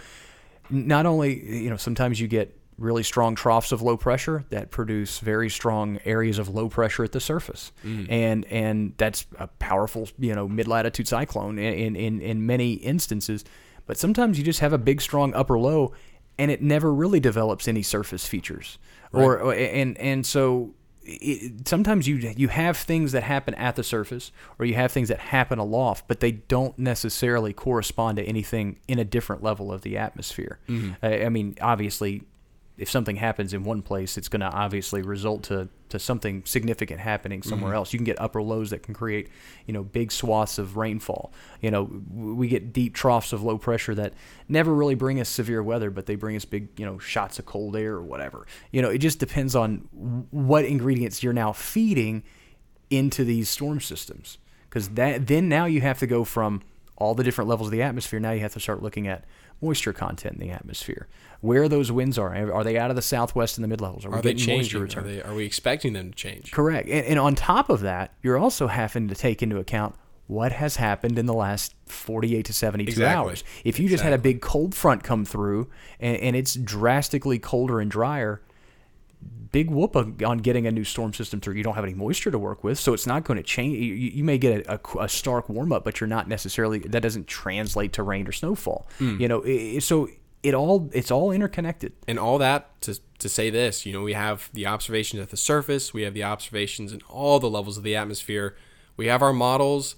not 0.70 1.06
only 1.06 1.30
you 1.64 1.70
know 1.70 1.76
sometimes 1.78 2.20
you 2.20 2.28
get 2.28 2.56
really 2.78 3.02
strong 3.02 3.34
troughs 3.34 3.70
of 3.72 3.80
low 3.82 3.96
pressure 3.96 4.44
that 4.50 4.70
produce 4.70 5.18
very 5.20 5.48
strong 5.48 5.98
areas 6.04 6.38
of 6.38 6.48
low 6.48 6.68
pressure 6.68 7.04
at 7.04 7.12
the 7.12 7.20
surface. 7.20 7.72
And 8.10 8.44
and 8.46 8.94
that's 8.96 9.26
a 9.38 9.46
powerful 9.46 10.08
you 10.18 10.34
know 10.34 10.48
mid 10.48 10.68
latitude 10.68 11.08
cyclone 11.08 11.58
in, 11.58 11.96
in 11.96 12.20
in 12.20 12.46
many 12.46 12.74
instances. 12.74 13.44
But 13.86 13.96
sometimes 13.98 14.38
you 14.38 14.44
just 14.44 14.60
have 14.60 14.72
a 14.72 14.78
big 14.78 15.00
strong 15.00 15.32
upper 15.34 15.58
low 15.58 15.92
and 16.38 16.50
it 16.50 16.62
never 16.62 16.92
really 16.92 17.20
develops 17.20 17.66
any 17.68 17.82
surface 17.82 18.26
features. 18.26 18.78
Or 19.12 19.38
or- 19.38 19.54
and 19.54 19.98
and 19.98 20.24
so 20.26 20.74
it, 21.04 21.66
sometimes 21.66 22.06
you 22.06 22.16
you 22.36 22.48
have 22.48 22.76
things 22.76 23.12
that 23.12 23.22
happen 23.22 23.54
at 23.54 23.76
the 23.76 23.82
surface 23.82 24.30
or 24.58 24.64
you 24.66 24.74
have 24.74 24.92
things 24.92 25.08
that 25.08 25.18
happen 25.18 25.58
aloft 25.58 26.06
but 26.08 26.20
they 26.20 26.32
don't 26.32 26.78
necessarily 26.78 27.52
correspond 27.52 28.16
to 28.16 28.22
anything 28.24 28.78
in 28.88 28.98
a 28.98 29.04
different 29.04 29.42
level 29.42 29.72
of 29.72 29.82
the 29.82 29.96
atmosphere. 29.96 30.58
Mm-hmm. 30.68 31.04
I, 31.04 31.24
I 31.24 31.28
mean 31.28 31.56
obviously 31.60 32.22
if 32.82 32.90
something 32.90 33.16
happens 33.16 33.54
in 33.54 33.62
one 33.62 33.80
place 33.80 34.18
it's 34.18 34.28
going 34.28 34.40
to 34.40 34.50
obviously 34.50 35.02
result 35.02 35.44
to 35.44 35.68
to 35.92 35.98
something 35.98 36.42
significant 36.46 37.00
happening 37.00 37.40
mm-hmm. 37.40 37.50
somewhere 37.50 37.74
else. 37.74 37.92
You 37.92 37.98
can 37.98 38.04
get 38.04 38.18
upper 38.18 38.42
lows 38.42 38.70
that 38.70 38.82
can 38.82 38.94
create 38.94 39.28
you 39.66 39.74
know 39.74 39.84
big 39.84 40.10
swaths 40.10 40.58
of 40.58 40.76
rainfall. 40.76 41.32
You 41.60 41.70
know 41.70 42.02
we 42.10 42.48
get 42.48 42.72
deep 42.72 42.94
troughs 42.94 43.32
of 43.32 43.42
low 43.42 43.58
pressure 43.58 43.94
that 43.94 44.14
never 44.48 44.74
really 44.74 44.94
bring 44.94 45.20
us 45.20 45.28
severe 45.28 45.62
weather 45.62 45.90
but 45.90 46.06
they 46.06 46.16
bring 46.16 46.34
us 46.34 46.44
big 46.44 46.68
you 46.78 46.86
know 46.86 46.98
shots 46.98 47.38
of 47.38 47.46
cold 47.46 47.76
air 47.76 47.92
or 47.92 48.02
whatever. 48.02 48.46
You 48.72 48.82
know 48.82 48.88
it 48.88 48.98
just 48.98 49.18
depends 49.18 49.54
on 49.54 49.88
what 50.30 50.64
ingredients 50.64 51.22
you're 51.22 51.32
now 51.32 51.52
feeding 51.52 52.24
into 52.90 53.22
these 53.22 53.48
storm 53.48 53.80
systems. 53.80 54.38
Because 54.68 54.88
that 54.90 55.26
then 55.26 55.48
now 55.48 55.66
you 55.66 55.82
have 55.82 55.98
to 55.98 56.06
go 56.06 56.24
from 56.24 56.62
all 56.96 57.14
the 57.14 57.24
different 57.24 57.50
levels 57.50 57.68
of 57.68 57.72
the 57.72 57.82
atmosphere. 57.82 58.18
Now 58.18 58.32
you 58.32 58.40
have 58.40 58.54
to 58.54 58.60
start 58.60 58.82
looking 58.82 59.06
at 59.06 59.24
moisture 59.62 59.92
content 59.92 60.34
in 60.34 60.40
the 60.40 60.50
atmosphere 60.50 61.06
where 61.40 61.68
those 61.68 61.90
winds 61.92 62.18
are 62.18 62.34
are 62.52 62.64
they 62.64 62.76
out 62.76 62.90
of 62.90 62.96
the 62.96 63.02
southwest 63.02 63.56
and 63.56 63.64
the 63.64 63.68
mid 63.68 63.80
levels 63.80 64.04
are, 64.04 64.10
we 64.10 64.16
Are 64.18 64.22
they 64.22 64.34
getting 64.34 64.56
moisture 64.58 64.78
changing? 64.86 64.98
Are, 64.98 65.02
they, 65.02 65.22
are 65.22 65.34
we 65.34 65.44
expecting 65.44 65.92
them 65.92 66.10
to 66.10 66.16
change? 66.16 66.50
correct 66.50 66.88
and, 66.88 67.06
and 67.06 67.18
on 67.18 67.34
top 67.34 67.70
of 67.70 67.80
that 67.80 68.12
you're 68.22 68.36
also 68.38 68.66
having 68.66 69.08
to 69.08 69.14
take 69.14 69.42
into 69.42 69.58
account 69.58 69.94
what 70.26 70.52
has 70.52 70.76
happened 70.76 71.18
in 71.18 71.26
the 71.26 71.34
last 71.34 71.74
48 71.86 72.44
to 72.46 72.52
72 72.52 72.88
Exactly. 72.90 73.14
hours 73.14 73.44
if 73.64 73.78
you 73.78 73.88
just 73.88 74.02
had 74.02 74.12
a 74.12 74.18
big 74.18 74.40
cold 74.40 74.74
front 74.74 75.02
come 75.04 75.24
through 75.24 75.70
and, 76.00 76.16
and 76.16 76.36
it's 76.36 76.54
drastically 76.54 77.38
colder 77.38 77.80
and 77.80 77.90
drier 77.90 78.42
big 79.52 79.70
whoop 79.70 79.94
on 79.96 80.38
getting 80.38 80.66
a 80.66 80.70
new 80.72 80.84
storm 80.84 81.12
system 81.12 81.40
through. 81.40 81.54
You 81.54 81.62
don't 81.62 81.74
have 81.74 81.84
any 81.84 81.94
moisture 81.94 82.30
to 82.30 82.38
work 82.38 82.64
with, 82.64 82.78
so 82.78 82.94
it's 82.94 83.06
not 83.06 83.24
going 83.24 83.36
to 83.36 83.42
change. 83.42 83.76
You, 83.76 83.92
you 83.94 84.24
may 84.24 84.38
get 84.38 84.66
a, 84.66 84.74
a, 84.98 85.04
a 85.04 85.08
stark 85.08 85.48
warm 85.48 85.72
up, 85.72 85.84
but 85.84 86.00
you're 86.00 86.08
not 86.08 86.26
necessarily 86.28 86.78
that 86.78 87.00
doesn't 87.02 87.26
translate 87.26 87.92
to 87.94 88.02
rain 88.02 88.26
or 88.26 88.32
snowfall. 88.32 88.86
Hmm. 88.98 89.20
You 89.20 89.28
know, 89.28 89.44
i- 89.44 89.74
i- 89.76 89.78
so 89.78 90.08
it 90.42 90.54
all 90.54 90.88
it's 90.92 91.10
all 91.10 91.30
interconnected. 91.32 91.92
and 92.08 92.18
all 92.18 92.38
that 92.38 92.80
to, 92.82 92.98
to 93.20 93.28
say 93.28 93.48
this 93.50 93.86
you 93.86 93.92
know 93.92 94.02
we 94.02 94.12
have 94.14 94.50
the 94.52 94.66
observations 94.66 95.22
at 95.22 95.30
the 95.30 95.36
surface 95.36 95.94
we 95.94 96.02
have 96.02 96.14
the 96.14 96.24
observations 96.24 96.92
in 96.92 97.00
all 97.08 97.38
the 97.38 97.48
levels 97.48 97.76
of 97.78 97.84
the 97.84 97.94
atmosphere 97.94 98.56
we 98.96 99.06
have 99.06 99.22
our 99.22 99.32
models 99.32 99.94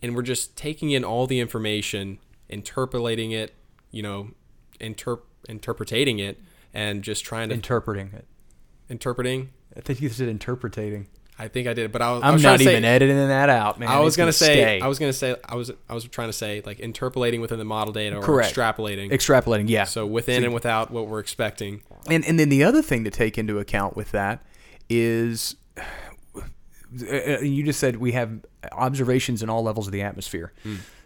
and 0.00 0.14
we're 0.14 0.22
just 0.22 0.56
taking 0.56 0.92
in 0.92 1.02
all 1.04 1.26
the 1.26 1.40
information 1.40 2.18
interpolating 2.48 3.32
it 3.32 3.54
you 3.90 4.00
know 4.02 4.30
interp- 4.80 5.22
interpreting 5.48 6.20
it 6.20 6.40
and 6.72 7.02
just 7.02 7.24
trying 7.24 7.48
to 7.48 7.54
Interpreting 7.56 8.10
it. 8.14 8.24
Interpreting 8.88 9.50
I 9.76 9.80
think 9.80 10.00
you 10.00 10.08
said 10.08 10.28
interpreting. 10.28 11.06
i 11.38 11.46
think 11.46 11.68
i 11.68 11.74
did 11.74 11.92
but 11.92 12.02
i 12.02 12.10
was, 12.12 12.22
I 12.22 12.28
I'm 12.28 12.34
was 12.34 12.42
not 12.42 12.58
to 12.58 12.64
say- 12.64 12.70
even 12.72 12.84
editing 12.84 13.16
that 13.16 13.48
out, 13.48 13.78
man. 13.78 13.88
I 13.88 14.00
was 14.00 14.08
It's 14.14 14.16
gonna, 14.16 14.32
say 14.32 14.54
stay. 14.54 14.80
I 14.80 14.86
was 14.88 14.98
gonna 14.98 15.12
say 15.12 15.36
I 15.44 15.54
was 15.54 15.70
I 15.88 15.94
was 15.94 16.04
trying 16.04 16.28
to 16.30 16.32
say 16.32 16.62
like 16.66 16.80
interpolating 16.80 17.40
within 17.40 17.58
the 17.58 17.64
model 17.64 17.92
data 17.92 18.16
or 18.16 18.22
Correct. 18.22 18.54
extrapolating. 18.54 19.10
extrapolating. 19.12 19.68
Yeah. 19.68 19.84
so 19.84 20.04
within 20.06 20.42
and 20.44 20.52
without 20.54 20.90
what 20.90 21.06
we're 21.06 21.20
expecting. 21.20 21.82
And 22.08 22.24
and 22.24 22.38
then 22.40 22.48
the 22.48 22.64
other 22.64 22.82
thing 22.82 23.04
to 23.04 23.10
take 23.10 23.38
into 23.38 23.58
account 23.60 23.94
with 23.96 24.10
that 24.12 24.42
is 24.90 25.54
uh, 25.76 27.40
you 27.40 27.62
just 27.64 27.78
said 27.80 27.96
we 27.96 28.12
have 28.12 28.30
observations 28.72 29.42
in 29.42 29.50
all 29.50 29.62
levels 29.62 29.86
of 29.86 29.92
the 29.92 30.02
atmosphere. 30.02 30.52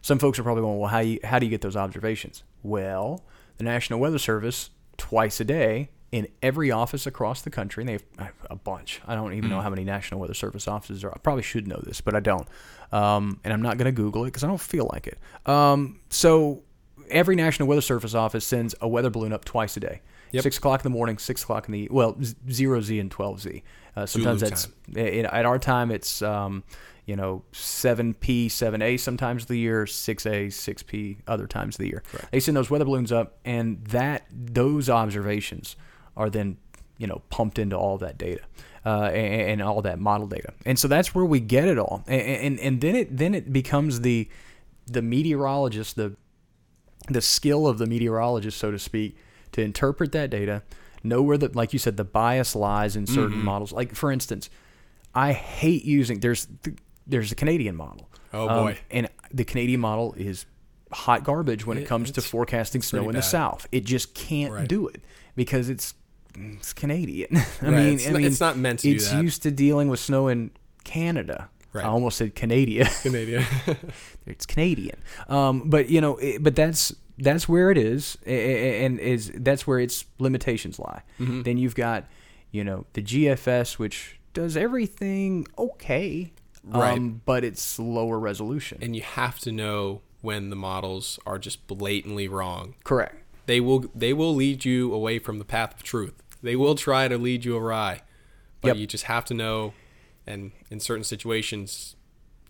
Some 0.00 0.18
folks 0.18 0.38
are 0.38 0.42
probably 0.42 0.62
going, 0.62 0.78
well, 0.78 0.88
how 0.88 1.00
you 1.00 1.18
how 1.24 1.38
do 1.38 1.46
you 1.46 1.50
get 1.50 1.60
those 1.60 1.76
observations? 1.76 2.42
Well, 2.62 3.24
the 3.58 3.64
National 3.64 3.98
Weather 4.00 4.18
Service 4.18 4.70
twice 4.96 5.40
a 5.40 5.44
day 5.44 5.90
in 6.12 6.28
every 6.42 6.71
office 6.71 7.07
across 7.07 7.40
the 7.42 7.50
country, 7.50 7.83
and 7.83 7.88
they 7.88 7.99
have 8.23 8.33
a 8.50 8.54
bunch. 8.57 9.00
I 9.07 9.14
don't 9.14 9.33
even 9.33 9.49
know 9.50 9.61
how 9.62 9.71
many 9.71 9.83
National 9.83 10.21
Weather 10.21 10.35
Service 10.35 10.69
offices 10.69 11.02
are. 11.04 11.11
I 11.12 11.19
probably 11.19 11.42
should 11.42 11.66
know 11.66 11.81
this, 11.83 12.00
but 12.02 12.14
I 12.14 12.21
don't. 12.21 12.47
Um, 12.92 13.40
and 13.42 13.52
I'm 13.52 13.62
not 13.62 13.78
going 13.78 13.87
to 13.87 13.92
Google 13.92 14.25
it 14.25 14.26
because 14.28 14.45
I 14.45 14.47
don't 14.47 14.61
feel 14.61 14.88
like 14.92 15.07
it. 15.07 15.19
Um, 15.50 16.00
so 16.11 16.62
every 17.11 17.35
National 17.35 17.66
Weather 17.66 17.81
Service 17.81 18.14
office 18.14 18.47
sends 18.47 18.75
a 18.83 18.87
weather 18.88 19.09
balloon 19.11 19.33
up 19.33 19.45
twice 19.47 19.76
a 19.76 19.81
day. 19.81 20.02
Yep. 20.33 20.42
Six 20.45 20.59
o'clock 20.59 20.81
in 20.81 20.85
the 20.90 20.97
morning, 20.97 21.19
six 21.19 21.42
o'clock 21.42 21.66
in 21.69 21.73
the 21.73 21.88
well, 21.90 22.16
zero 22.50 22.81
Z 22.81 22.99
and 22.99 23.11
twelve 23.11 23.40
Z. 23.40 23.62
Uh, 23.97 24.07
sometimes 24.07 24.40
Zulu 24.40 24.50
that's 24.50 24.69
i- 24.97 25.37
at 25.37 25.45
our 25.47 25.59
time. 25.59 25.90
It's 25.90 26.23
um, 26.23 26.62
you 27.07 27.16
know 27.16 27.42
seven 27.52 28.14
P, 28.14 28.49
seven 28.49 28.81
A 28.81 28.97
sometimes 28.97 29.42
of 29.42 29.49
the 29.49 29.59
year, 29.59 29.87
six 29.87 30.25
A, 30.26 30.49
six 30.49 30.83
P 30.83 31.19
other 31.26 31.47
times 31.47 31.75
of 31.75 31.81
the 31.81 31.88
year. 31.88 32.02
They 32.31 32.40
send 32.40 32.57
those 32.57 32.71
weather 32.71 32.85
balloons 32.87 33.12
up, 33.12 33.38
and 33.45 33.85
that 33.88 34.25
those 34.31 34.88
observations 34.88 35.76
are 36.16 36.31
then 36.31 36.57
you 36.99 37.07
know 37.07 37.23
pumped 37.31 37.59
into 37.59 37.76
all 37.76 37.99
that 37.99 38.19
data. 38.19 38.42
Uh, 38.85 39.02
and, 39.14 39.42
and 39.50 39.62
all 39.62 39.81
that 39.81 40.00
model 40.00 40.26
data, 40.26 40.52
and 40.66 40.76
so 40.76 40.88
that's 40.88 41.14
where 41.14 41.25
we 41.25 41.38
get 41.38 41.69
it 41.69 41.78
all, 41.78 42.02
and, 42.09 42.21
and 42.21 42.59
and 42.59 42.81
then 42.81 42.97
it 42.97 43.16
then 43.16 43.33
it 43.33 43.52
becomes 43.52 44.00
the 44.00 44.28
the 44.88 45.00
meteorologist, 45.00 45.95
the 45.95 46.16
the 47.09 47.21
skill 47.21 47.69
of 47.69 47.78
the 47.78 47.87
meteorologist, 47.87 48.59
so 48.59 48.73
to 48.73 48.81
speak, 48.81 49.16
to 49.52 49.62
interpret 49.62 50.11
that 50.11 50.31
data, 50.31 50.64
know 51.04 51.23
where 51.23 51.38
the, 51.38 51.49
like 51.57 51.73
you 51.73 51.78
said, 51.78 51.97
the 51.97 52.02
bias 52.04 52.57
lies 52.57 52.97
in 52.97 53.07
certain 53.07 53.37
Mm-hmm. 53.37 53.45
models. 53.45 53.73
Like 53.73 53.95
for 53.95 54.11
instance, 54.11 54.50
I 55.14 55.33
hate 55.33 55.85
using 55.85 56.19
there's 56.19 56.49
there's 57.07 57.31
a 57.31 57.37
Canadian 57.37 57.76
model. 57.76 58.09
Oh, 58.33 58.49
Um, 58.49 58.64
boy. 58.66 58.78
and 58.90 59.09
the 59.33 59.45
Canadian 59.45 59.78
model 59.81 60.12
is 60.16 60.45
hot 60.90 61.23
garbage 61.23 61.64
when 61.64 61.78
it, 61.78 61.83
It- 61.83 61.87
comes 61.87 62.11
to 62.11 62.21
forecasting 62.21 62.83
snow 62.83 63.09
in 63.09 63.14
the. 63.14 63.23
South. 63.23 63.69
It 63.71 63.85
just 63.85 64.12
can't 64.14 64.52
Right. 64.52 64.69
do 64.69 64.88
it 64.88 65.02
because 65.37 65.69
it's 65.69 65.95
it's 66.34 66.72
Canadian. 66.72 67.28
I 67.36 67.40
Right, 67.62 67.70
mean, 67.70 67.94
it's 67.94 68.06
I 68.06 68.10
not- 68.10 68.16
mean, 68.18 68.26
it's 68.26 68.40
not 68.40 68.56
meant 68.56 68.80
to 68.80 68.88
do 68.88 68.94
It's 68.94 69.12
used 69.12 69.42
to 69.44 69.50
dealing 69.50 69.88
with 69.88 70.00
snow 70.00 70.28
in 70.28 70.50
Canada. 70.84 71.48
Right. 71.72 71.84
I 71.84 71.88
almost 71.88 72.18
said 72.18 72.34
Canada. 72.34 72.88
Canadian. 73.02 73.44
it's 74.26 74.44
Canadian. 74.46 74.96
Um, 75.28 75.70
but 75.70 75.88
you 75.88 76.00
know, 76.00 76.16
it, 76.18 76.42
but 76.42 76.54
that's 76.54 76.94
that's 77.18 77.48
where 77.48 77.70
it 77.70 77.78
is, 77.78 78.16
and 78.26 78.98
is 79.00 79.30
that's 79.34 79.66
where 79.66 79.78
its 79.78 80.04
limitations 80.18 80.78
lie. 80.78 81.02
Mm-hmm. 81.20 81.42
Then 81.42 81.56
you've 81.58 81.74
got, 81.74 82.04
you 82.50 82.62
know, 82.64 82.84
the 82.94 83.02
GFS, 83.02 83.78
which 83.78 84.18
does 84.34 84.56
everything 84.56 85.46
okay, 85.58 86.32
Right. 86.64 86.96
um, 86.96 87.20
but 87.24 87.42
it's 87.44 87.78
lower 87.78 88.18
resolution. 88.18 88.78
and 88.82 88.94
you 88.96 89.02
have 89.02 89.38
to 89.40 89.52
know 89.52 90.00
when 90.20 90.50
the 90.50 90.56
models 90.56 91.18
are 91.26 91.38
just 91.38 91.66
blatantly 91.66 92.28
wrong. 92.28 92.74
Correct. 92.84 93.16
They 93.46 93.61
will 93.61 93.87
they 93.94 94.12
will 94.12 94.34
lead 94.34 94.64
you 94.64 94.92
away 94.92 95.18
from 95.18 95.38
the 95.38 95.44
path 95.44 95.75
of 95.75 95.82
truth. 95.82 96.14
They 96.42 96.56
will 96.56 96.75
try 96.75 97.08
to 97.08 97.18
lead 97.18 97.44
you 97.44 97.56
awry. 97.56 98.02
But 98.61 98.68
Yep. 98.68 98.76
you 98.76 98.87
just 98.87 99.04
have 99.04 99.25
to 99.26 99.34
know 99.34 99.75
and 100.26 100.52
in 100.70 100.78
certain 100.80 101.04
situations 101.04 101.96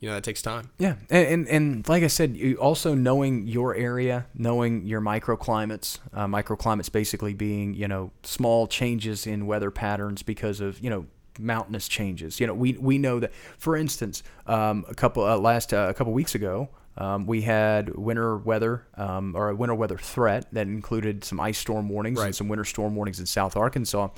you 0.00 0.08
know 0.08 0.16
that 0.16 0.25
takes 0.25 0.42
time. 0.42 0.70
Yeah, 0.78 0.96
and, 1.11 1.28
and 1.28 1.49
and 1.49 1.88
like 1.88 2.02
I 2.02 2.08
said, 2.08 2.37
you 2.37 2.56
also 2.56 2.92
knowing 2.92 3.46
your 3.46 3.76
area, 3.76 4.26
knowing 4.34 4.84
your 4.84 5.00
microclimates, 5.00 6.00
uh, 6.12 6.26
microclimates 6.26 6.90
basically 6.90 7.34
being 7.34 7.72
you 7.75 7.87
know 7.87 8.11
small 8.25 8.66
changes 8.66 9.28
in 9.28 9.46
weather 9.46 9.70
patterns 9.70 10.22
because 10.22 10.61
of 10.61 10.80
you 10.80 10.90
know 10.90 11.06
mountainous 11.38 11.87
changes. 11.87 12.40
You 12.40 12.49
know, 12.49 12.54
we 12.54 12.72
we 12.72 12.99
know 12.99 13.20
that, 13.20 13.32
for 13.58 13.76
instance, 13.76 14.25
um, 14.49 14.84
a 14.88 14.94
couple 14.94 15.25
uh, 15.25 15.37
last 15.38 15.72
uh, 15.72 15.87
a 15.88 15.94
couple 15.94 16.12
weeks 16.12 16.34
ago, 16.34 16.68
um, 16.96 17.26
we 17.26 17.42
had 17.42 17.94
winter 17.96 18.37
weather 18.37 18.87
um, 18.96 19.34
or 19.34 19.49
a 19.49 19.54
winter 19.54 19.75
weather 19.75 19.96
threat 19.99 20.46
that 20.52 20.66
included 20.66 21.25
some 21.25 21.40
ice 21.40 21.58
storm 21.58 21.88
warnings 21.88 22.20
and 22.20 22.34
some 22.34 22.49
winter 22.49 22.64
storm 22.64 22.94
warnings 22.94 23.18
in 23.18 23.26
South 23.26 23.56
Arkansas. 23.56 24.08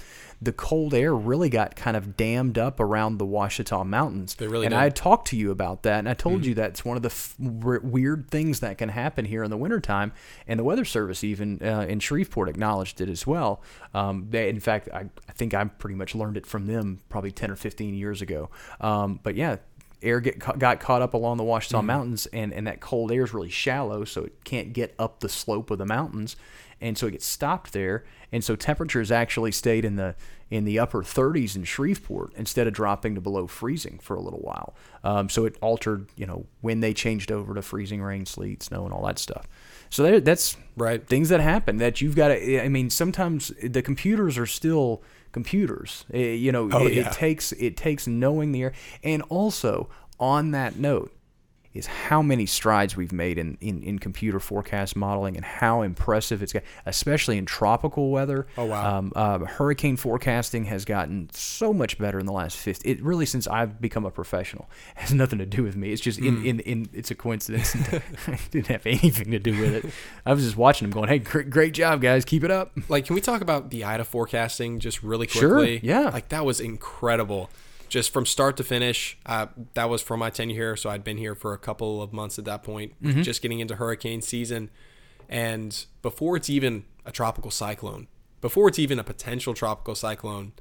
The 0.42 0.52
cold 0.52 0.92
air 0.92 1.14
really 1.14 1.48
got 1.48 1.76
kind 1.76 1.96
of 1.96 2.16
dammed 2.16 2.58
up 2.58 2.80
around 2.80 3.18
the 3.18 3.24
Ouachita 3.24 3.84
Mountains. 3.84 4.34
They 4.34 4.48
really 4.48 4.66
and 4.66 4.72
did. 4.72 4.78
I 4.78 4.82
had 4.84 4.96
talked 4.96 5.28
to 5.28 5.36
you 5.36 5.50
about 5.52 5.84
that, 5.84 6.00
and 6.00 6.08
I 6.08 6.14
told 6.14 6.40
Mm-hmm. 6.40 6.48
you 6.48 6.54
that's 6.56 6.84
one 6.84 6.96
of 6.96 7.02
the 7.04 7.10
f- 7.10 7.36
w- 7.40 7.80
weird 7.82 8.28
things 8.30 8.58
that 8.60 8.76
can 8.76 8.88
happen 8.88 9.24
here 9.24 9.44
in 9.44 9.50
the 9.50 9.56
wintertime. 9.56 10.12
And 10.48 10.58
the 10.58 10.64
Weather 10.64 10.84
Service, 10.84 11.22
even 11.22 11.60
uh, 11.62 11.86
in 11.88 12.00
Shreveport, 12.00 12.48
acknowledged 12.48 13.00
it 13.00 13.08
as 13.08 13.26
well. 13.26 13.62
Um, 13.94 14.26
they, 14.30 14.48
in 14.48 14.58
fact, 14.60 14.88
I, 14.92 15.08
I 15.28 15.32
think 15.32 15.54
I 15.54 15.64
pretty 15.64 15.94
much 15.94 16.14
learned 16.14 16.36
it 16.36 16.44
from 16.46 16.66
them 16.66 17.00
probably 17.08 17.30
10 17.30 17.50
or 17.52 17.56
15 17.56 17.94
years 17.94 18.20
ago. 18.20 18.50
Um, 18.80 19.20
but 19.22 19.36
yeah, 19.36 19.56
air 20.04 20.20
get 20.20 20.38
got 20.58 20.80
caught 20.80 21.02
up 21.02 21.14
along 21.14 21.38
the 21.38 21.44
Ouachita 21.44 21.76
Mm-hmm. 21.78 21.86
Mountains, 21.86 22.26
and, 22.32 22.52
and 22.52 22.66
that 22.66 22.80
cold 22.80 23.10
air 23.10 23.24
is 23.24 23.34
really 23.34 23.50
shallow, 23.50 24.04
so 24.04 24.24
it 24.24 24.44
can't 24.44 24.72
get 24.72 24.94
up 24.98 25.20
the 25.20 25.28
slope 25.28 25.70
of 25.70 25.78
the 25.78 25.86
mountains, 25.86 26.36
and 26.80 26.96
so 26.98 27.06
it 27.06 27.12
gets 27.12 27.26
stopped 27.26 27.72
there. 27.72 28.04
And 28.30 28.42
so 28.44 28.56
temperatures 28.56 29.10
actually 29.12 29.52
stayed 29.52 29.84
in 29.84 29.96
the 29.96 30.14
in 30.50 30.64
the 30.64 30.78
upper 30.78 31.02
30s 31.02 31.56
in 31.56 31.64
Shreveport 31.64 32.32
instead 32.36 32.66
of 32.66 32.74
dropping 32.74 33.14
to 33.16 33.20
below 33.20 33.46
freezing 33.46 33.98
for 34.00 34.14
a 34.14 34.20
little 34.20 34.40
while. 34.40 34.74
Um, 35.02 35.28
so 35.28 35.46
it 35.46 35.56
altered, 35.60 36.08
you 36.16 36.26
know, 36.26 36.46
when 36.60 36.80
they 36.80 36.92
changed 36.94 37.32
over 37.32 37.54
to 37.54 37.62
freezing 37.62 38.02
rain, 38.02 38.24
sleet, 38.26 38.62
snow, 38.62 38.84
and 38.84 38.92
all 38.92 39.04
that 39.06 39.18
stuff. 39.18 39.48
So 39.90 40.02
there, 40.02 40.20
that's 40.20 40.56
Right. 40.76 41.04
things 41.04 41.28
that 41.30 41.40
happen 41.40 41.78
that 41.78 42.00
you've 42.00 42.14
got 42.14 42.28
to. 42.28 42.62
I 42.62 42.68
mean, 42.68 42.90
sometimes 42.90 43.52
the 43.62 43.82
computers 43.82 44.36
are 44.38 44.46
still 44.46 45.02
computers. 45.34 46.06
Eh, 46.14 46.32
You 46.32 46.50
know, 46.52 46.70
Oh, 46.72 46.86
it, 46.86 46.94
yeah. 46.94 47.08
it 47.10 47.12
takes 47.12 47.52
it 47.52 47.76
takes 47.76 48.06
knowing 48.06 48.52
the 48.52 48.62
air, 48.62 48.72
and 49.02 49.20
also 49.28 49.90
on 50.18 50.52
that 50.52 50.76
note 50.78 51.12
is 51.74 51.86
how 51.86 52.22
many 52.22 52.46
strides 52.46 52.96
we've 52.96 53.12
made 53.12 53.36
in, 53.36 53.58
in, 53.60 53.82
in 53.82 53.98
computer 53.98 54.38
forecast 54.38 54.94
modeling 54.96 55.36
and 55.36 55.44
how 55.44 55.82
impressive 55.82 56.42
it's 56.42 56.52
got, 56.52 56.62
especially 56.86 57.36
in 57.36 57.44
tropical 57.46 58.10
weather. 58.10 58.46
Oh, 58.56 58.66
wow. 58.66 58.98
Um, 58.98 59.12
uh, 59.16 59.38
hurricane 59.40 59.96
forecasting 59.96 60.64
has 60.66 60.84
gotten 60.84 61.28
so 61.32 61.72
much 61.72 61.98
better 61.98 62.18
in 62.18 62.26
the 62.26 62.32
last 62.32 62.56
50. 62.56 62.88
It 62.88 63.02
really 63.02 63.26
since 63.26 63.46
I've 63.48 63.80
become 63.80 64.04
a 64.04 64.10
professional 64.10 64.70
it 64.96 65.00
has 65.00 65.12
nothing 65.12 65.38
to 65.40 65.46
do 65.46 65.62
with 65.64 65.74
me. 65.76 65.92
It's 65.92 66.00
just 66.00 66.18
in, 66.18 66.36
Hmm. 66.36 66.46
in, 66.46 66.60
in 66.60 66.88
it's 66.92 67.10
a 67.10 67.14
coincidence. 67.14 67.74
it 67.92 68.02
didn't 68.50 68.68
have 68.68 68.86
anything 68.86 69.30
to 69.32 69.38
do 69.38 69.60
with 69.60 69.74
it. 69.84 69.92
I 70.24 70.32
was 70.32 70.44
just 70.44 70.56
watching 70.56 70.88
them 70.88 70.92
going, 70.94 71.08
"Hey, 71.08 71.18
great, 71.18 71.50
great 71.50 71.74
job, 71.74 72.00
guys! 72.00 72.24
Keep 72.24 72.44
it 72.44 72.50
up." 72.50 72.72
Like, 72.88 73.06
can 73.06 73.14
we 73.14 73.20
talk 73.20 73.40
about 73.40 73.70
the 73.70 73.84
IDA 73.84 74.04
forecasting 74.04 74.78
just 74.78 75.02
really 75.02 75.26
quickly? 75.26 75.40
Sure, 75.40 75.58
quickly? 75.58 75.80
yeah. 75.88 76.10
Like 76.10 76.28
that 76.28 76.44
was 76.44 76.60
incredible, 76.60 77.50
just 77.88 78.12
from 78.12 78.26
start 78.26 78.56
to 78.56 78.64
finish. 78.64 79.16
Uh, 79.26 79.46
that 79.74 79.88
was 79.88 80.02
for 80.02 80.16
my 80.16 80.30
tenure 80.30 80.54
here, 80.54 80.76
so 80.76 80.90
I'd 80.90 81.04
been 81.04 81.18
here 81.18 81.34
for 81.34 81.52
a 81.52 81.58
couple 81.58 82.02
of 82.02 82.12
months 82.12 82.38
at 82.38 82.44
that 82.46 82.62
point, 82.62 82.92
Mm-hmm. 83.02 83.22
just 83.22 83.42
getting 83.42 83.60
into 83.60 83.76
hurricane 83.76 84.20
season, 84.22 84.70
and 85.28 85.86
before 86.02 86.36
it's 86.36 86.50
even 86.50 86.84
a 87.06 87.12
tropical 87.12 87.50
cyclone, 87.50 88.08
before 88.40 88.68
it's 88.68 88.78
even 88.78 88.98
a 88.98 89.04
potential 89.04 89.54
tropical 89.54 89.94
cyclone, 89.94 90.52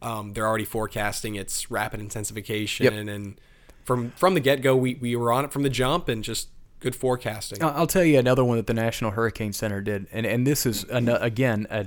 um, 0.00 0.32
they're 0.32 0.46
already 0.46 0.64
forecasting 0.64 1.34
its 1.34 1.70
rapid 1.70 2.00
intensification, 2.00 2.84
Yep. 2.84 2.92
and 2.94 3.40
from 3.84 4.10
from 4.12 4.34
the 4.34 4.40
get 4.40 4.62
go, 4.62 4.76
we 4.76 4.94
we 4.94 5.16
were 5.16 5.32
on 5.32 5.44
it 5.44 5.52
from 5.52 5.62
the 5.62 5.70
jump, 5.70 6.08
and 6.08 6.22
just 6.22 6.48
good 6.80 6.94
forecasting. 6.94 7.62
I'll 7.62 7.86
tell 7.86 8.04
you 8.04 8.18
another 8.18 8.44
one 8.44 8.56
that 8.58 8.66
the 8.66 8.74
National 8.74 9.10
Hurricane 9.10 9.52
Center 9.52 9.80
did, 9.80 10.06
and 10.12 10.24
and 10.26 10.46
this 10.46 10.64
is 10.66 10.84
an, 10.84 11.08
again 11.08 11.66
a, 11.70 11.86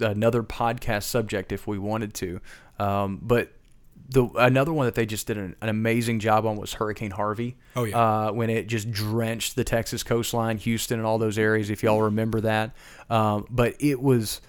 a 0.00 0.04
another 0.04 0.42
podcast 0.42 1.04
subject 1.04 1.50
if 1.52 1.66
we 1.66 1.78
wanted 1.78 2.12
to, 2.14 2.40
um, 2.78 3.18
but 3.22 3.52
the 4.12 4.28
another 4.36 4.72
one 4.72 4.86
that 4.86 4.94
they 4.94 5.06
just 5.06 5.26
did 5.26 5.36
an, 5.36 5.56
an 5.60 5.68
amazing 5.68 6.20
job 6.20 6.46
on 6.46 6.56
was 6.56 6.74
Hurricane 6.74 7.10
Harvey. 7.10 7.56
Oh, 7.76 7.84
yeah. 7.84 7.98
uh, 8.28 8.32
when 8.32 8.50
it 8.50 8.66
just 8.66 8.90
drenched 8.90 9.56
the 9.56 9.64
Texas 9.64 10.02
coastline, 10.02 10.58
Houston, 10.58 10.98
and 10.98 11.06
all 11.06 11.18
those 11.18 11.38
areas. 11.38 11.70
If 11.70 11.82
y'all 11.82 12.02
remember 12.02 12.40
that, 12.42 12.74
um, 13.10 13.46
but 13.50 13.74
it 13.80 14.00
was 14.00 14.40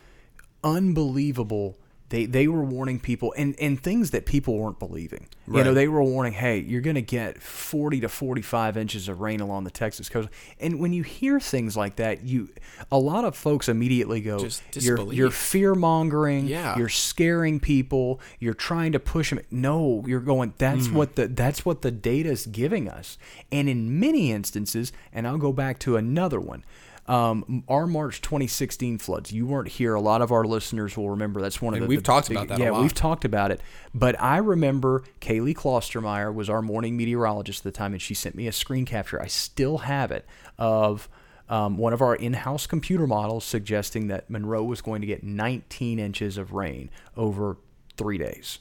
unbelievable. 0.64 1.78
They, 2.14 2.26
they 2.28 2.48
were 2.48 2.64
warning 2.64 3.00
people 3.00 3.34
and, 3.36 3.56
and 3.60 3.82
things 3.82 4.12
that 4.12 4.28
people 4.28 4.60
weren't 4.60 4.78
believing. 4.78 5.30
You 5.52 5.64
know, 5.64 5.74
they 5.74 5.88
were 5.88 6.04
warning, 6.04 6.34
hey, 6.34 6.60
you're 6.60 6.80
going 6.80 6.94
to 6.94 7.02
get 7.02 7.42
40 7.42 8.02
to 8.02 8.08
45 8.08 8.78
inches 8.78 9.08
of 9.10 9.20
rain 9.20 9.40
along 9.40 9.64
the 9.64 9.72
Texas 9.72 10.10
coast. 10.10 10.30
And 10.60 10.80
when 10.80 10.94
you 10.94 11.02
hear 11.02 11.40
things 11.40 11.76
like 11.76 11.96
that, 11.96 12.24
you 12.24 12.50
a 12.92 13.00
lot 13.00 13.26
of 13.26 13.36
folks 13.36 13.68
immediately 13.68 14.22
go, 14.22 14.38
Just 14.38 14.62
you're, 14.76 15.12
you're 15.12 15.32
fear 15.32 15.74
mongering. 15.74 16.46
Yeah. 16.46 16.78
You're 16.78 16.88
scaring 16.88 17.60
people. 17.60 18.22
You're 18.40 18.54
trying 18.54 18.92
to 18.92 19.00
push 19.00 19.32
them. 19.32 19.40
No, 19.50 20.04
you're 20.06 20.20
going. 20.20 20.54
That's 20.60 20.88
Mm. 20.90 20.94
what 20.94 21.16
the 21.16 21.28
that's 21.28 21.66
what 21.66 21.82
the 21.82 21.90
data 21.92 22.30
is 22.30 22.46
giving 22.46 22.88
us. 22.88 23.18
And 23.52 23.68
in 23.68 24.00
many 24.00 24.32
instances, 24.32 24.94
and 25.12 25.26
I'll 25.28 25.40
go 25.40 25.52
back 25.52 25.80
to 25.80 25.98
another 25.98 26.40
one. 26.40 26.64
Um, 27.06 27.64
our 27.68 27.86
March 27.86 28.22
2016 28.22 28.98
floods. 28.98 29.32
You 29.34 29.46
weren't 29.46 29.68
here. 29.68 29.94
A 29.94 30.00
lot 30.00 30.22
of 30.22 30.32
our 30.32 30.46
listeners 30.46 30.96
will 30.96 31.10
remember. 31.10 31.42
That's 31.42 31.62
one 31.62 31.74
of 31.74 31.78
And 31.80 31.84
the. 31.86 31.90
we've 31.90 32.00
the 32.00 32.04
talked 32.04 32.30
big- 32.30 32.38
about 32.38 32.48
that 32.48 32.60
a 32.60 32.64
Yeah, 32.64 32.72
lot. 32.72 32.82
we've 32.82 32.94
talked 32.94 33.26
about 33.26 33.52
it. 33.52 33.60
But 33.94 34.20
I 34.22 34.38
remember 34.38 35.04
Kaylee 35.20 35.54
Klostermeyer 35.56 36.34
was 36.34 36.50
our 36.50 36.62
morning 36.62 36.96
meteorologist 36.96 37.60
at 37.60 37.64
the 37.74 37.78
time, 37.78 37.92
and 37.92 38.02
she 38.02 38.14
sent 38.14 38.36
me 38.36 38.48
a 38.48 38.54
screen 38.54 38.86
capture. 38.86 39.22
I 39.22 39.28
still 39.28 39.80
have 39.80 40.12
it 40.12 40.26
of 40.58 41.10
um, 41.50 41.78
one 41.78 41.92
of 41.92 42.02
our 42.02 42.16
in-house 42.16 42.68
computer 42.68 43.06
models 43.06 43.44
suggesting 43.44 44.08
that 44.08 44.30
Monroe 44.30 44.64
was 44.64 44.80
going 44.82 45.02
to 45.02 45.08
get 45.08 45.24
19 45.24 46.00
inches 46.00 46.38
of 46.38 46.54
rain 46.54 46.90
over 47.18 47.58
three 47.98 48.18
days. 48.18 48.60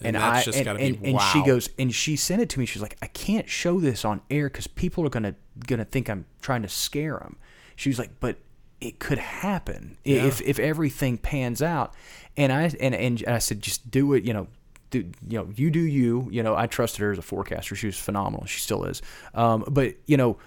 And 0.00 0.14
that's 0.14 0.44
just 0.44 0.58
and, 0.58 0.64
gotta 0.66 0.78
be 0.78 0.86
and, 0.88 1.06
and 1.06 1.20
she 1.32 1.42
goes 1.42 1.70
and 1.76 1.92
she 1.92 2.14
sent 2.14 2.40
it 2.40 2.48
to 2.50 2.60
me. 2.60 2.66
She's 2.66 2.82
like, 2.82 2.96
I 3.02 3.06
can't 3.08 3.48
show 3.48 3.80
this 3.80 4.04
on 4.04 4.20
air 4.30 4.48
because 4.48 4.68
people 4.68 5.04
are 5.04 5.08
gonna 5.08 5.34
gonna 5.66 5.84
think 5.84 6.08
I'm 6.08 6.24
trying 6.40 6.62
to 6.62 6.68
scare 6.68 7.18
them. 7.18 7.36
She 7.78 7.88
was 7.88 7.98
like, 7.98 8.10
but 8.20 8.36
it 8.80 8.98
could 8.98 9.18
happen 9.18 9.96
i- 10.04 10.10
if 10.10 10.40
if 10.42 10.58
everything 10.58 11.16
pans 11.16 11.62
out. 11.62 11.94
And 12.36 12.52
I 12.52 12.70
and 12.80 12.94
and 12.94 13.24
I 13.26 13.38
said, 13.38 13.62
just 13.62 13.88
do 13.90 14.12
it. 14.14 14.24
You 14.24 14.32
know, 14.34 14.46
do 14.90 14.98
you 15.28 15.38
know 15.38 15.48
you 15.54 15.70
do 15.70 15.80
you. 15.80 16.28
You 16.30 16.42
know, 16.42 16.54
I 16.56 16.66
trusted 16.66 17.00
her 17.02 17.12
as 17.12 17.18
a 17.18 17.22
forecaster. 17.22 17.74
She 17.76 17.86
was 17.86 17.98
phenomenal. 17.98 18.46
She 18.46 18.60
still 18.60 18.84
is. 18.84 19.00
Um, 19.34 19.64
but 19.68 19.94
you 20.06 20.16
know, 20.16 20.38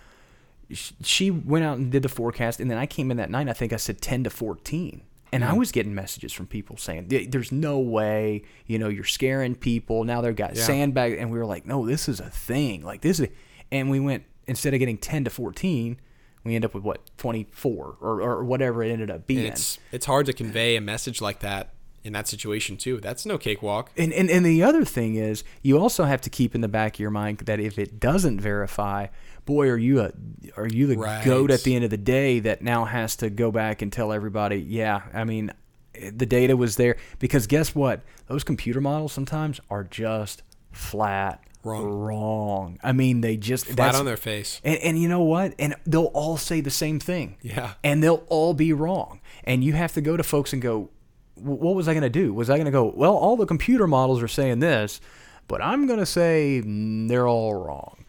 she 1.03 1.29
went 1.31 1.65
out 1.65 1.77
and 1.77 1.91
did 1.91 2.03
the 2.03 2.09
forecast, 2.09 2.59
and 2.59 2.71
then 2.71 2.77
I 2.77 2.85
came 2.85 3.11
in 3.11 3.17
that 3.17 3.29
night. 3.29 3.49
I 3.49 3.53
think 3.53 3.73
I 3.73 3.77
said 3.77 4.01
ten 4.01 4.23
to 4.23 4.29
fourteen, 4.29 5.01
and 5.33 5.43
I 5.43 5.53
was 5.53 5.71
getting 5.71 5.93
messages 5.93 6.31
from 6.31 6.47
people 6.47 6.77
saying, 6.77 7.07
"There's 7.29 7.51
no 7.51 7.79
way, 7.79 8.43
you 8.67 8.79
know, 8.79 8.87
you're 8.87 9.03
scaring 9.03 9.55
people." 9.55 10.03
Now 10.05 10.21
they've 10.21 10.35
got 10.35 10.55
Yeah. 10.55 10.63
sandbag, 10.63 11.13
and 11.19 11.29
we 11.31 11.37
were 11.37 11.45
like, 11.45 11.65
"No, 11.65 11.85
this 11.85 12.07
is 12.07 12.19
a 12.21 12.29
thing. 12.29 12.83
Like 12.83 13.01
this 13.01 13.19
is," 13.19 13.27
and 13.71 13.89
we 13.89 13.99
went 13.99 14.23
instead 14.47 14.73
of 14.73 14.79
getting 14.79 14.97
ten 14.97 15.25
to 15.25 15.29
fourteen, 15.29 15.97
we 16.43 16.55
end 16.55 16.65
up 16.65 16.73
with 16.73 16.83
what 16.83 16.99
twenty 17.17 17.47
four 17.51 17.97
or, 18.01 18.21
or 18.21 18.43
whatever 18.43 18.83
it 18.83 18.91
ended 18.91 19.11
up 19.11 19.27
being. 19.27 19.39
And 19.41 19.49
it's 19.49 19.79
it's 19.91 20.05
hard 20.05 20.25
to 20.27 20.33
convey 20.33 20.75
a 20.75 20.81
message 20.81 21.21
like 21.21 21.39
that 21.39 21.73
in 22.03 22.13
that 22.13 22.27
situation 22.27 22.77
too. 22.77 22.99
That's 22.99 23.25
no 23.25 23.37
cakewalk. 23.37 23.91
And, 23.95 24.11
and 24.13 24.29
and 24.29 24.45
the 24.45 24.63
other 24.63 24.83
thing 24.85 25.15
is, 25.15 25.43
you 25.61 25.77
also 25.77 26.05
have 26.05 26.21
to 26.21 26.29
keep 26.29 26.55
in 26.55 26.61
the 26.61 26.67
back 26.67 26.95
of 26.95 26.99
your 26.99 27.11
mind 27.11 27.39
that 27.39 27.59
if 27.59 27.77
it 27.77 27.99
doesn't 27.99 28.39
verify, 28.41 29.07
boy, 29.45 29.67
are 29.69 29.77
you 29.77 30.01
a 30.01 30.11
are 30.57 30.67
you 30.67 30.87
the 30.87 30.97
Right. 30.97 31.23
goat 31.23 31.51
at 31.51 31.61
the 31.63 31.75
end 31.75 31.83
of 31.83 31.91
the 31.91 31.97
day 31.97 32.39
that 32.39 32.61
now 32.63 32.85
has 32.85 33.15
to 33.17 33.29
go 33.29 33.51
back 33.51 33.81
and 33.83 33.93
tell 33.93 34.11
everybody, 34.11 34.57
yeah, 34.57 35.03
I 35.13 35.25
mean, 35.25 35.51
the 35.93 36.25
data 36.25 36.57
was 36.57 36.75
there 36.77 36.97
because 37.19 37.45
guess 37.45 37.75
what? 37.75 38.01
Those 38.27 38.43
computer 38.43 38.81
models 38.81 39.13
sometimes 39.13 39.59
are 39.69 39.83
just 39.83 40.41
flat 40.71 41.43
Wrong. 41.63 41.83
Wrong. 41.85 42.79
I 42.83 42.91
mean, 42.91 43.21
they 43.21 43.37
just 43.37 43.67
Flat 43.67 43.93
on 43.93 44.05
their 44.05 44.17
face. 44.17 44.59
and, 44.63 44.79
and 44.79 44.99
you 44.99 45.07
know 45.07 45.21
what? 45.21 45.53
And 45.59 45.75
they'll 45.85 46.05
all 46.05 46.35
say 46.37 46.59
the 46.59 46.71
same 46.71 46.99
thing. 46.99 47.37
Yeah. 47.43 47.73
And 47.83 48.03
they'll 48.03 48.23
all 48.29 48.55
be 48.55 48.73
wrong. 48.73 49.21
And 49.43 49.63
you 49.63 49.73
have 49.73 49.93
to 49.93 50.01
go 50.01 50.17
to 50.17 50.23
folks 50.23 50.53
and 50.53 50.61
go, 50.61 50.89
what 51.35 51.75
was 51.75 51.87
I 51.87 51.93
going 51.93 52.01
to 52.01 52.09
do? 52.09 52.33
Was 52.33 52.49
I 52.49 52.55
going 52.55 52.65
to 52.65 52.71
go, 52.71 52.91
well, 52.95 53.15
all 53.15 53.37
the 53.37 53.45
computer 53.45 53.85
models 53.85 54.23
are 54.23 54.27
saying 54.27 54.57
this, 54.57 54.99
but 55.47 55.61
I'm 55.61 55.85
going 55.85 55.99
to 55.99 56.05
say 56.05 56.63
mm, 56.65 57.07
they're 57.07 57.27
all 57.27 57.53
wrong. 57.53 58.05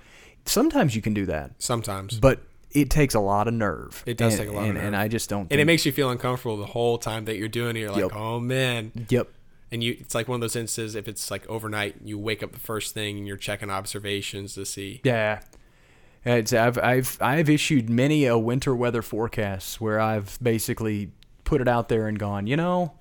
Sometimes 0.47 0.97
you 0.97 1.03
can 1.03 1.13
do 1.13 1.27
that, 1.27 1.51
Sometimes. 1.59 2.19
but 2.21 2.41
it 2.71 2.89
takes 2.89 3.15
a 3.15 3.21
lot 3.21 3.49
of 3.49 3.55
nerve. 3.55 4.03
It 4.07 4.17
does 4.17 4.33
And- 4.33 4.43
take 4.45 4.49
a 4.49 4.53
lot 4.53 4.63
of 4.63 4.65
and, 4.69 4.75
nerve. 4.77 4.85
And 4.85 4.97
I 4.97 5.09
just 5.09 5.29
don't. 5.29 5.53
and 5.53 5.61
it 5.61 5.67
makes 5.67 5.85
you 5.85 5.93
feel 5.93 6.09
uncomfortable 6.11 6.57
the 6.57 6.65
whole 6.65 6.97
time 6.97 7.27
that 7.27 7.37
you're 7.37 7.49
doing 7.49 7.77
it. 7.77 7.81
You're 7.81 7.91
like, 7.91 8.01
Yep. 8.01 8.13
oh 8.15 8.41
man. 8.41 8.93
Yep. 9.11 9.29
And 9.73 9.83
you, 9.83 9.97
it's 9.99 10.15
like 10.15 10.29
one 10.29 10.37
of 10.37 10.41
those 10.43 10.55
instances. 10.55 10.95
If 10.95 11.09
it's 11.09 11.31
like 11.31 11.49
overnight, 11.49 11.97
you 12.05 12.19
wake 12.19 12.43
up 12.43 12.53
the 12.53 12.61
first 12.61 12.95
thing 12.95 13.19
and 13.19 13.27
you're 13.27 13.37
checking 13.39 13.71
observations 13.71 14.55
to 14.55 14.65
see. 14.67 15.01
Yeah. 15.03 15.41
It's, 16.25 16.53
I've, 16.53 16.79
I've, 16.79 17.19
I've 17.21 17.49
issued 17.49 17.91
many 17.91 18.27
a 18.27 18.39
winter 18.39 18.77
weather 18.77 19.03
forecasts 19.03 19.81
where 19.81 19.99
I've 19.99 20.39
basically 20.41 21.11
put 21.43 21.61
it 21.61 21.67
out 21.67 21.89
there 21.89 22.07
and 22.07 22.19
gone, 22.19 22.47
you 22.47 22.57
know, 22.57 22.93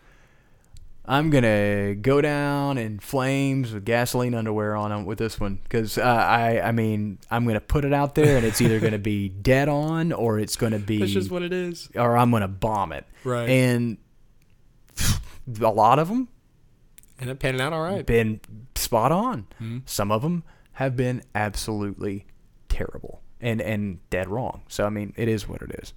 I'm 1.06 1.30
gonna 1.30 1.96
go 1.96 2.22
down 2.22 2.78
in 2.78 3.00
flames 3.00 3.74
with 3.74 3.86
gasoline 3.86 4.36
underwear 4.36 4.76
on 4.76 5.06
with 5.06 5.18
this 5.18 5.40
one 5.40 5.60
because 5.64 5.98
uh, 5.98 6.02
I 6.04 6.62
I 6.62 6.72
mean 6.72 7.18
I'm 7.30 7.46
gonna 7.46 7.60
put 7.60 7.86
it 7.86 7.92
out 7.92 8.14
there 8.14 8.38
and 8.38 8.46
it's 8.46 8.62
either 8.62 8.80
gonna 8.80 9.00
be 9.00 9.28
dead 9.42 9.68
on 9.68 10.14
or 10.14 10.40
it's 10.40 10.56
gonna 10.56 10.80
be 10.80 11.00
That's 11.00 11.12
just 11.12 11.32
what 11.32 11.42
it 11.42 11.54
is. 11.54 11.90
or 11.96 12.16
I'm 12.16 12.30
gonna 12.32 12.48
bomb 12.48 12.92
it. 12.94 13.06
Right. 13.24 13.50
And 13.50 13.98
a 15.60 15.72
lot 15.72 15.98
of 15.98 16.08
them 16.08 16.30
And 17.22 17.30
it 17.30 17.40
panning 17.40 17.62
out 17.62 17.72
all 17.72 17.82
right. 17.84 18.06
been 18.06 18.42
spot 18.76 19.12
on. 19.12 19.44
Mm-hmm. 19.62 19.80
Some 19.86 20.12
of 20.12 20.22
them 20.24 20.44
have 20.74 20.96
been 20.98 21.22
absolutely 21.36 22.26
terrible 22.70 23.22
and 23.40 23.62
and 23.62 24.00
dead 24.10 24.28
wrong. 24.28 24.64
So 24.68 24.86
I 24.86 24.90
mean, 24.90 25.14
it 25.16 25.28
is 25.28 25.48
what 25.48 25.62
it 25.62 25.72
is. 25.82 25.94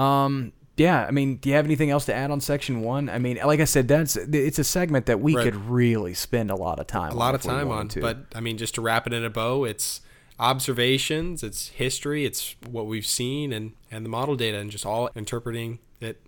Um, 0.00 0.52
yeah, 0.76 1.04
I 1.06 1.10
mean, 1.10 1.36
do 1.36 1.48
you 1.48 1.56
have 1.56 1.64
anything 1.64 1.90
else 1.90 2.04
to 2.04 2.14
add 2.14 2.30
on 2.30 2.40
section 2.40 2.82
one? 2.82 3.08
I 3.10 3.18
mean, 3.18 3.38
like 3.44 3.58
I 3.58 3.64
said, 3.64 3.88
that's 3.88 4.14
it's 4.16 4.60
a 4.60 4.64
segment 4.64 5.06
that 5.06 5.18
we 5.20 5.34
Right. 5.34 5.42
could 5.44 5.56
really 5.68 6.14
spend 6.14 6.50
a 6.50 6.54
lot 6.54 6.78
of 6.78 6.86
time. 6.86 7.10
a 7.10 7.16
lot 7.16 7.34
of 7.34 7.42
time 7.42 7.68
on. 7.70 7.88
to. 7.88 8.00
But 8.00 8.18
I 8.34 8.40
mean, 8.40 8.56
just 8.58 8.76
to 8.76 8.80
wrap 8.80 9.06
it 9.06 9.12
in 9.12 9.24
a 9.24 9.30
bow, 9.30 9.64
it's 9.64 10.00
observations, 10.38 11.42
it's 11.42 11.68
history, 11.68 12.24
it's 12.24 12.54
what 12.70 12.86
we've 12.86 13.06
seen, 13.06 13.52
and 13.52 13.72
and 13.90 14.04
the 14.04 14.08
model 14.08 14.36
data, 14.36 14.58
and 14.58 14.70
just 14.70 14.86
all 14.86 15.10
interpreting 15.16 15.78
it 16.00 16.20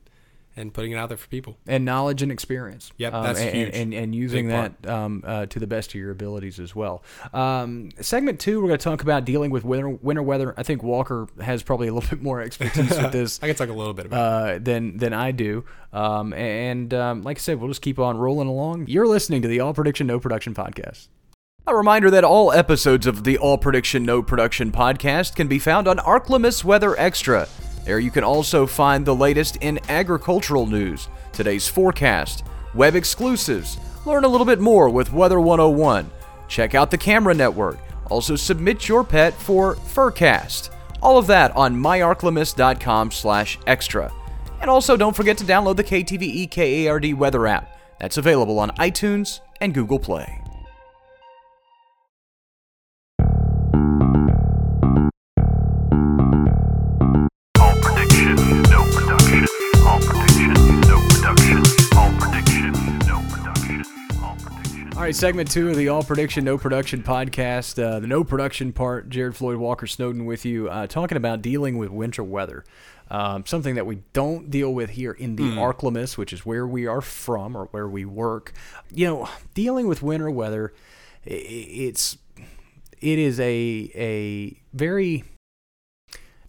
and 0.56 0.74
putting 0.74 0.92
it 0.92 0.96
out 0.96 1.08
there 1.08 1.16
for 1.18 1.28
people. 1.28 1.56
and 1.66 1.84
knowledge 1.84 2.22
and 2.22 2.30
experience. 2.32 2.92
Yep, 2.98 3.14
Um, 3.14 3.24
that's 3.24 3.40
and, 3.40 3.54
huge. 3.56 3.70
And, 3.74 3.94
and 3.94 4.14
using 4.14 4.48
Big 4.48 4.74
that 4.82 4.90
um, 4.90 5.22
uh, 5.26 5.46
to 5.46 5.58
the 5.58 5.66
best 5.66 5.90
of 5.90 5.94
your 5.94 6.10
abilities 6.10 6.58
as 6.58 6.74
well. 6.74 7.02
Um, 7.32 7.90
segment 8.00 8.40
two, 8.40 8.60
we're 8.60 8.68
going 8.68 8.78
to 8.78 8.84
talk 8.84 9.02
about 9.02 9.24
dealing 9.24 9.50
with 9.50 9.64
winter, 9.64 9.88
winter 9.90 10.22
weather. 10.22 10.54
I 10.56 10.62
think 10.62 10.82
Walker 10.82 11.28
has 11.40 11.62
probably 11.62 11.88
a 11.88 11.94
little 11.94 12.08
bit 12.16 12.22
more 12.22 12.40
expertise 12.40 12.90
with 12.90 13.12
this. 13.12 13.40
I 13.42 13.46
can 13.46 13.56
talk 13.56 13.68
a 13.68 13.72
little 13.72 13.94
bit 13.94 14.06
about. 14.06 14.18
uh, 14.18 14.58
than 14.60 14.96
than 14.98 15.12
I 15.12 15.30
do. 15.30 15.64
Um, 15.92 16.32
and 16.34 16.92
um, 16.94 17.22
like 17.22 17.38
I 17.38 17.40
said, 17.40 17.58
we'll 17.58 17.68
just 17.68 17.82
keep 17.82 17.98
on 17.98 18.16
rolling 18.18 18.48
along. 18.48 18.86
You're 18.88 19.06
listening 19.08 19.42
to 19.42 19.48
the 19.48 19.60
All 19.60 19.72
Prediction 19.74 20.06
No 20.06 20.18
Production 20.20 20.54
podcast. 20.54 21.08
A 21.66 21.74
reminder 21.76 22.10
that 22.10 22.24
all 22.24 22.52
episodes 22.52 23.06
of 23.06 23.22
the 23.24 23.38
All 23.38 23.58
Prediction 23.58 24.04
No 24.04 24.22
Production 24.22 24.72
podcast 24.72 25.36
can 25.36 25.46
be 25.46 25.58
found 25.58 25.86
on 25.86 25.98
ArkLaMiss 25.98 26.64
Weather 26.64 26.98
Extra. 26.98 27.46
There 27.84 27.98
you 27.98 28.10
can 28.10 28.24
also 28.24 28.66
find 28.66 29.04
the 29.04 29.14
latest 29.14 29.56
in 29.56 29.80
agricultural 29.88 30.66
news, 30.66 31.08
today's 31.32 31.66
forecast, 31.68 32.44
web 32.74 32.94
exclusives, 32.94 33.78
learn 34.06 34.24
a 34.24 34.28
little 34.28 34.46
bit 34.46 34.60
more 34.60 34.88
with 34.88 35.12
Weather 35.12 35.40
101, 35.40 36.10
check 36.48 36.74
out 36.74 36.90
the 36.90 36.98
Camera 36.98 37.34
Network, 37.34 37.78
also 38.10 38.36
submit 38.36 38.88
your 38.88 39.04
pet 39.04 39.34
for 39.34 39.76
Furcast. 39.76 40.70
All 41.02 41.16
of 41.16 41.26
that 41.28 41.54
on 41.56 41.74
myarklamiss.com 41.74 43.10
slash 43.10 43.58
extra. 43.66 44.12
And 44.60 44.68
also 44.68 44.96
don't 44.96 45.16
forget 45.16 45.38
to 45.38 45.44
download 45.44 45.76
the 45.76 45.84
KTVE 45.84 46.50
KARD 46.50 47.14
weather 47.14 47.46
app. 47.46 47.78
That's 47.98 48.18
available 48.18 48.58
on 48.58 48.70
iTunes 48.72 49.40
and 49.60 49.72
Google 49.72 49.98
Play. 49.98 50.39
Right, 65.10 65.16
segment 65.16 65.50
two 65.50 65.68
of 65.68 65.76
the 65.76 65.88
All 65.88 66.04
Prediction 66.04 66.44
No 66.44 66.56
Production 66.56 67.02
podcast. 67.02 67.82
Uh, 67.82 67.98
the 67.98 68.06
no 68.06 68.22
production 68.22 68.72
part, 68.72 69.10
Jarod 69.10 69.34
Floyd 69.34 69.56
Walker 69.56 69.88
Snowden 69.88 70.24
with 70.24 70.44
you, 70.44 70.68
uh, 70.68 70.86
talking 70.86 71.16
about 71.16 71.42
dealing 71.42 71.78
with 71.78 71.90
winter 71.90 72.22
weather. 72.22 72.64
Um, 73.10 73.44
something 73.44 73.74
that 73.74 73.86
we 73.86 74.04
don't 74.12 74.52
deal 74.52 74.72
with 74.72 74.90
here 74.90 75.10
in 75.10 75.34
the 75.34 75.42
ArkLaMiss, 75.42 76.16
which 76.16 76.32
is 76.32 76.46
where 76.46 76.64
we 76.64 76.86
are 76.86 77.00
from 77.00 77.56
or 77.56 77.64
where 77.72 77.88
we 77.88 78.04
work. 78.04 78.52
You 78.92 79.08
know, 79.08 79.28
dealing 79.52 79.88
with 79.88 80.00
winter 80.00 80.30
weather, 80.30 80.72
it's 81.24 82.16
it 83.00 83.18
is 83.18 83.40
a 83.40 83.90
a 83.96 84.62
very 84.72 85.24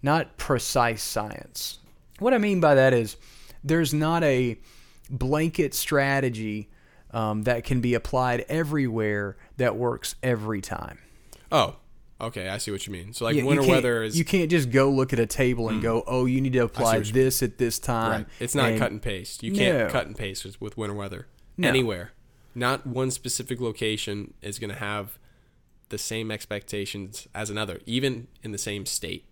not 0.03 0.37
precise 0.37 1.01
science. 1.01 1.79
What 2.19 2.35
I 2.35 2.37
mean 2.37 2.59
by 2.59 2.75
that 2.75 2.93
is 2.93 3.17
there's 3.63 3.91
not 3.91 4.23
a 4.23 4.59
blanket 5.09 5.73
strategy 5.73 6.69
um, 7.13 7.43
that 7.43 7.63
can 7.63 7.81
be 7.81 7.93
applied 7.93 8.45
everywhere 8.49 9.37
that 9.57 9.75
works 9.75 10.15
every 10.23 10.61
time. 10.61 10.97
oh, 11.51 11.75
okay, 12.19 12.49
I 12.49 12.57
see 12.59 12.71
what 12.71 12.85
you 12.87 12.93
mean. 12.93 13.13
So 13.13 13.25
like 13.25 13.35
you 13.35 13.45
winter 13.45 13.67
weather 13.67 14.03
is 14.03 14.17
you 14.17 14.23
can't 14.25 14.49
just 14.49 14.69
go 14.71 14.89
look 14.89 15.11
at 15.13 15.19
a 15.19 15.25
table 15.25 15.69
and 15.69 15.81
go, 15.81 16.03
oh, 16.07 16.25
you 16.25 16.39
need 16.41 16.53
to 16.53 16.59
apply 16.59 16.99
this 16.99 17.41
at 17.43 17.57
this 17.57 17.79
time. 17.79 18.11
right. 18.11 18.25
It's 18.39 18.53
not 18.55 18.69
and- 18.69 18.79
cut 18.79 18.91
and 18.91 19.01
paste. 19.01 19.43
You 19.43 19.51
can't 19.53 19.77
No. 19.77 19.89
cut 19.89 20.05
and 20.07 20.15
paste 20.15 20.45
with- 20.45 20.59
with 20.61 20.77
winter 20.77 20.95
weather 20.95 21.27
No. 21.57 21.67
anywhere. 21.67 22.11
Not 22.53 22.85
one 22.85 23.11
specific 23.11 23.59
location 23.61 24.33
is 24.41 24.59
going 24.59 24.69
to 24.71 24.75
have 24.77 25.17
the 25.89 25.97
same 25.97 26.31
expectations 26.31 27.27
as 27.33 27.49
another, 27.49 27.79
even 27.85 28.27
in 28.43 28.51
the 28.51 28.57
same 28.57 28.85
state, 28.85 29.25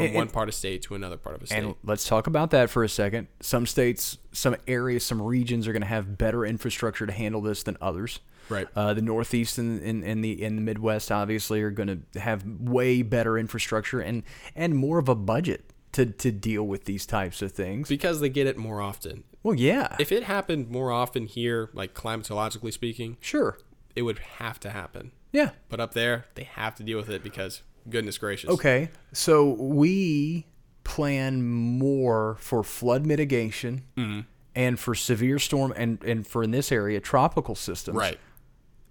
from 0.00 0.06
And- 0.08 0.14
one 0.14 0.28
part 0.28 0.48
of 0.48 0.54
state 0.54 0.82
to 0.82 0.94
another 0.94 1.16
part 1.16 1.36
of 1.36 1.42
a 1.42 1.46
state. 1.46 1.58
And 1.62 1.74
let's 1.84 2.06
talk 2.06 2.26
about 2.26 2.50
that 2.50 2.70
for 2.70 2.82
a 2.84 2.88
second. 2.88 3.28
Some 3.40 3.66
states, 3.66 4.18
some 4.32 4.56
areas, 4.66 5.04
some 5.04 5.20
regions 5.20 5.66
are 5.68 5.72
going 5.72 5.82
to 5.82 5.88
have 5.88 6.16
better 6.18 6.44
infrastructure 6.44 7.06
to 7.06 7.12
handle 7.12 7.40
this 7.40 7.62
than 7.62 7.76
others. 7.80 8.20
Right. 8.48 8.66
Uh, 8.74 8.94
the 8.94 9.02
Northeast 9.02 9.58
and, 9.58 9.80
and, 9.82 10.02
and 10.02 10.24
the 10.24 10.42
in 10.42 10.56
the 10.56 10.62
Midwest 10.62 11.12
obviously 11.12 11.62
are 11.62 11.70
going 11.70 12.04
to 12.12 12.20
have 12.20 12.44
way 12.44 13.02
better 13.02 13.38
infrastructure 13.38 14.00
and 14.00 14.24
and 14.56 14.74
more 14.74 14.98
of 14.98 15.08
a 15.08 15.14
budget 15.14 15.70
to, 15.92 16.06
to 16.06 16.32
deal 16.32 16.64
with 16.66 16.84
these 16.84 17.06
types 17.06 17.42
of 17.42 17.52
things. 17.52 17.88
because 17.88 18.20
they 18.20 18.28
get 18.28 18.46
it 18.48 18.56
more 18.56 18.80
often. 18.80 19.22
Well, 19.42 19.54
yeah, 19.54 19.96
If 19.98 20.12
it 20.12 20.24
happened 20.24 20.68
more 20.68 20.90
often 20.92 21.26
here, 21.26 21.70
like 21.72 21.94
climatologically 21.94 22.72
speaking, 22.72 23.16
sure, 23.20 23.58
it 23.96 24.02
would 24.02 24.18
have 24.18 24.60
to 24.60 24.70
happen. 24.70 25.12
yeah. 25.32 25.50
But 25.68 25.80
up 25.80 25.94
there, 25.94 26.26
they 26.34 26.44
have 26.44 26.74
to 26.76 26.82
deal 26.82 26.98
with 26.98 27.08
it 27.08 27.22
because 27.22 27.62
goodness 27.88 28.18
gracious. 28.18 28.50
Okay, 28.50 28.90
so 29.12 29.50
we 29.54 30.46
plan 30.84 31.42
more 31.44 32.36
for 32.40 32.62
flood 32.62 33.06
mitigation 33.06 33.82
Mm-hmm. 33.96 34.20
and 34.54 34.78
for 34.78 34.94
severe 34.94 35.38
storm 35.38 35.72
and 35.76 36.02
and 36.04 36.26
for 36.26 36.42
in 36.42 36.50
this 36.50 36.72
area 36.72 37.00
tropical 37.00 37.54
systems. 37.54 37.96
Right. 37.96 38.18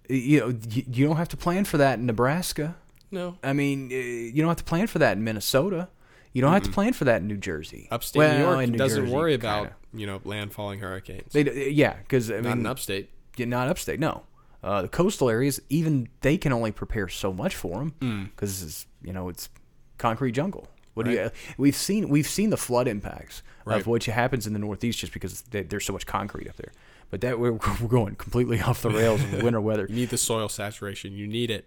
You 0.08 0.40
know, 0.40 0.48
you, 0.68 0.84
you 0.90 1.06
don't 1.06 1.16
have 1.18 1.28
to 1.28 1.36
plan 1.36 1.64
for 1.64 1.78
that 1.78 1.98
in 1.98 2.06
Nebraska. 2.06 2.76
No. 3.12 3.36
I 3.44 3.52
mean, 3.52 3.90
you 3.90 4.32
don't 4.36 4.48
have 4.48 4.56
to 4.56 4.64
plan 4.64 4.86
for 4.88 4.98
that 5.00 5.16
in 5.16 5.22
Minnesota. 5.24 5.88
You 6.32 6.42
don't 6.42 6.52
have 6.52 6.62
to 6.62 6.70
plan 6.70 6.92
for 6.92 7.04
that 7.04 7.22
in 7.22 7.26
New 7.28 7.36
Jersey. 7.36 7.88
Upstate 7.90 8.18
Well, 8.18 8.38
New 8.38 8.44
York 8.44 8.68
New 8.70 8.78
doesn't 8.78 9.02
Jersey, 9.04 9.14
worry 9.14 9.34
about, 9.34 9.62
kinda. 9.64 9.76
you 9.94 10.06
know, 10.06 10.20
landfalling 10.20 10.78
hurricanes. 10.80 11.32
They, 11.32 11.70
yeah, 11.70 11.94
because 11.94 12.30
I 12.30 12.34
Not 12.36 12.44
mean, 12.44 12.58
in 12.60 12.66
upstate. 12.66 13.10
Yeah, 13.36 13.46
not 13.46 13.68
upstate. 13.68 13.98
No, 13.98 14.22
uh, 14.62 14.82
the 14.82 14.88
coastal 14.88 15.30
areas, 15.30 15.60
even 15.68 16.08
they 16.20 16.36
can 16.36 16.52
only 16.52 16.72
prepare 16.72 17.08
so 17.08 17.32
much 17.32 17.54
for 17.56 17.78
them 17.78 17.94
Hmm. 18.00 18.24
because 18.24 18.86
you 19.02 19.12
know 19.12 19.28
it's 19.28 19.48
concrete 19.98 20.32
jungle. 20.32 20.68
What 20.94 21.06
do 21.06 21.12
you? 21.12 21.30
We've 21.56 21.76
seen 21.76 22.08
we've 22.08 22.26
seen 22.28 22.50
the 22.50 22.56
flood 22.56 22.88
impacts 22.88 23.42
Right. 23.64 23.80
of 23.80 23.86
what 23.86 24.04
happens 24.04 24.46
in 24.46 24.52
the 24.54 24.58
Northeast 24.58 24.98
just 24.98 25.12
because 25.12 25.42
they, 25.42 25.62
there's 25.62 25.84
so 25.84 25.92
much 25.92 26.04
concrete 26.06 26.48
up 26.48 26.56
there. 26.56 26.72
But 27.10 27.20
that 27.20 27.38
we're, 27.38 27.52
we're 27.80 27.88
going 27.88 28.16
completely 28.16 28.60
off 28.60 28.82
the 28.82 28.90
rails 28.90 29.20
with 29.22 29.42
winter 29.42 29.60
weather. 29.60 29.86
You 29.88 29.94
need 29.96 30.10
the 30.10 30.18
soil 30.18 30.48
saturation. 30.48 31.12
You 31.12 31.26
need 31.26 31.50
it. 31.50 31.66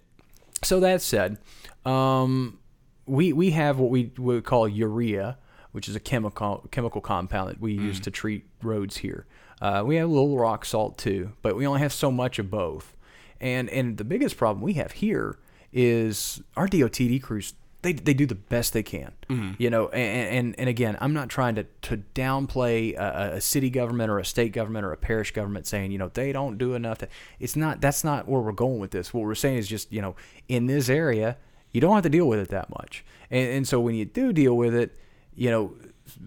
So 0.64 0.80
that 0.82 1.02
said, 1.02 1.38
um, 1.86 2.60
we 3.06 3.34
we 3.34 3.52
have 3.52 3.80
what 3.80 3.90
we 3.90 4.12
would 4.18 4.44
call 4.44 4.68
urea, 4.68 5.38
which 5.72 5.88
is 5.90 5.96
a 5.96 6.00
chemical 6.00 6.68
chemical 6.72 7.02
compound 7.02 7.50
that 7.50 7.60
we 7.62 7.74
use 7.74 8.00
to 8.02 8.12
treat 8.12 8.46
roads 8.62 8.98
here. 8.98 9.26
Uh, 9.62 9.84
we 9.86 9.96
have 9.96 10.10
a 10.10 10.12
little 10.12 10.38
rock 10.38 10.66
salt 10.66 10.98
too, 10.98 11.32
but 11.42 11.56
we 11.56 11.66
only 11.66 11.80
have 11.80 11.94
so 11.94 12.12
much 12.12 12.40
of 12.40 12.50
both. 12.50 12.96
And 13.40 13.70
and 13.70 13.98
the 13.98 14.04
biggest 14.04 14.38
problem 14.38 14.62
we 14.62 14.74
have 14.74 14.94
here 14.94 15.38
is 15.72 16.42
our 16.56 16.68
DOTD 16.68 17.22
crews. 17.22 17.54
They, 17.82 17.92
they 17.92 18.14
do 18.14 18.26
the 18.26 18.36
best 18.36 18.72
they 18.72 18.84
can, 18.84 19.12
you 19.60 19.70
know. 19.70 19.90
And, 19.90 20.38
and 20.38 20.60
and 20.60 20.70
again, 20.70 20.98
I'm 21.02 21.14
not 21.14 21.28
trying 21.28 21.56
to 21.56 21.66
to 21.82 21.98
downplay 22.16 22.96
a, 22.98 23.36
a 23.36 23.42
city 23.42 23.70
government 23.70 24.10
or 24.10 24.20
a 24.20 24.26
state 24.26 24.54
government 24.54 24.86
or 24.86 24.94
a 24.94 24.98
parish 24.98 25.32
government 25.32 25.68
saying 25.68 25.92
you 25.92 25.98
know 25.98 26.10
they 26.14 26.32
don't 26.32 26.58
do 26.58 26.76
enough. 26.76 27.00
To, 27.00 27.10
it's 27.42 27.58
not 27.58 27.82
that's 27.82 28.06
not 28.06 28.28
where 28.28 28.40
we're 28.40 28.54
going 28.54 28.80
with 28.80 28.92
this. 28.92 29.14
What 29.14 29.26
we're 29.26 29.36
saying 29.36 29.58
is 29.58 29.68
just 29.68 29.92
you 29.92 30.02
know 30.02 30.16
in 30.48 30.68
this 30.68 30.88
area 30.88 31.36
you 31.74 31.82
don't 31.82 31.94
have 31.94 32.04
to 32.04 32.10
deal 32.10 32.28
with 32.28 32.40
it 32.40 32.50
that 32.50 32.70
much. 32.70 33.04
And, 33.30 33.50
and 33.50 33.68
so 33.68 33.82
when 33.82 33.96
you 33.96 34.06
do 34.06 34.32
deal 34.32 34.56
with 34.56 34.74
it, 34.76 34.98
you 35.36 35.50
know, 35.50 35.74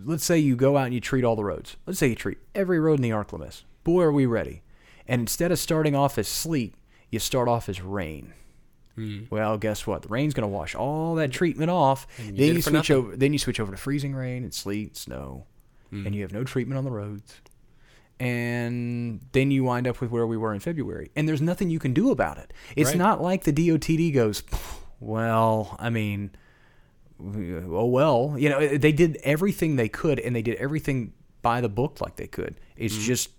let's 0.04 0.24
say 0.24 0.38
you 0.38 0.56
go 0.56 0.76
out 0.76 0.84
and 0.86 0.94
you 0.94 1.00
treat 1.00 1.24
all 1.24 1.36
the 1.36 1.44
roads. 1.44 1.76
Let's 1.86 1.98
say 1.98 2.08
you 2.08 2.14
treat 2.14 2.38
every 2.54 2.78
road 2.80 2.94
in 2.98 3.02
the 3.02 3.10
ArkLaMiss. 3.10 3.62
Boy, 3.84 4.02
are 4.02 4.12
we 4.12 4.26
ready. 4.26 4.62
And 5.06 5.20
instead 5.20 5.52
of 5.52 5.58
starting 5.58 5.94
off 5.94 6.18
as 6.18 6.26
sleet, 6.28 6.74
you 7.10 7.18
start 7.18 7.48
off 7.48 7.68
as 7.68 7.80
rain. 7.80 8.32
Hmm. 8.96 9.24
Well, 9.30 9.58
guess 9.58 9.86
what? 9.86 10.02
The 10.02 10.08
rain's 10.08 10.34
going 10.34 10.42
to 10.42 10.54
wash 10.54 10.74
all 10.74 11.14
that 11.16 11.30
treatment 11.30 11.70
off. 11.70 12.06
you 12.18 12.32
then 12.32 12.54
you 12.56 12.62
switch 12.62 12.72
nothing. 12.72 12.96
over. 12.96 13.16
Then 13.16 13.32
you 13.32 13.38
switch 13.38 13.60
over 13.60 13.70
to 13.70 13.76
freezing 13.78 14.14
rain 14.14 14.42
and 14.42 14.52
sleet, 14.54 14.96
snow, 14.96 15.44
hmm. 15.90 16.06
and 16.06 16.14
you 16.14 16.22
have 16.22 16.32
no 16.32 16.44
treatment 16.44 16.78
on 16.78 16.84
the 16.84 16.90
roads. 16.90 17.34
And 18.18 19.20
then 19.32 19.50
you 19.50 19.64
wind 19.64 19.86
up 19.86 20.00
with 20.00 20.10
where 20.10 20.26
we 20.26 20.36
were 20.38 20.54
in 20.54 20.60
February, 20.60 21.10
and 21.14 21.28
there's 21.28 21.42
nothing 21.42 21.68
you 21.68 21.78
can 21.78 21.92
do 21.92 22.10
about 22.10 22.38
it. 22.38 22.52
It's 22.74 22.90
Right. 22.90 22.98
not 22.98 23.20
like 23.22 23.44
the 23.44 23.52
DOTD 23.52 24.10
goes, 24.14 24.42
well, 25.00 25.76
I 25.78 25.90
mean, 25.90 26.30
oh 27.20 27.86
well, 27.86 28.34
you 28.38 28.48
know, 28.48 28.76
they 28.76 28.92
did 28.92 29.16
everything 29.22 29.76
they 29.76 29.88
could, 29.88 30.18
and 30.20 30.34
they 30.36 30.42
did 30.42 30.56
everything 30.56 31.12
by 31.42 31.60
the 31.60 31.68
book 31.68 32.00
like 32.00 32.16
they 32.16 32.26
could. 32.26 32.56
It's 32.76 32.94
Mm-hmm. 32.94 33.04
just 33.04 33.30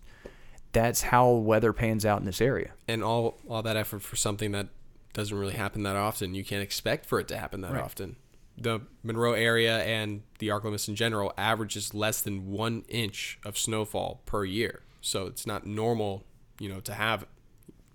that's 0.74 1.02
how 1.02 1.32
weather 1.32 1.74
pans 1.74 2.06
out 2.06 2.20
in 2.20 2.26
this 2.26 2.42
area. 2.42 2.72
and 2.88 3.04
all 3.04 3.38
all 3.48 3.62
that 3.64 3.76
effort 3.78 4.02
for 4.02 4.16
something 4.16 4.52
that 4.52 4.68
doesn't 5.14 5.38
really 5.38 5.54
happen 5.56 5.84
that 5.84 5.96
often. 5.96 6.36
You 6.36 6.44
can't 6.44 6.62
expect 6.62 7.06
for 7.06 7.20
it 7.20 7.28
to 7.30 7.38
happen 7.38 7.62
that 7.62 7.74
Right. 7.74 7.84
often. 7.84 8.16
The 8.60 8.82
Monroe 9.04 9.34
area 9.34 9.84
and 9.84 10.24
the 10.40 10.48
ArkLaMiss 10.50 10.88
in 10.88 10.96
general 10.96 11.32
averages 11.38 11.94
less 11.94 12.22
than 12.22 12.52
one 12.52 12.84
inch 12.88 13.40
of 13.46 13.58
snowfall 13.58 14.22
per 14.26 14.46
year, 14.46 14.82
so 15.02 15.28
it's 15.28 15.46
not 15.46 15.66
normal, 15.68 16.24
you 16.60 16.68
know, 16.70 16.80
to 16.82 16.94
have 16.94 17.26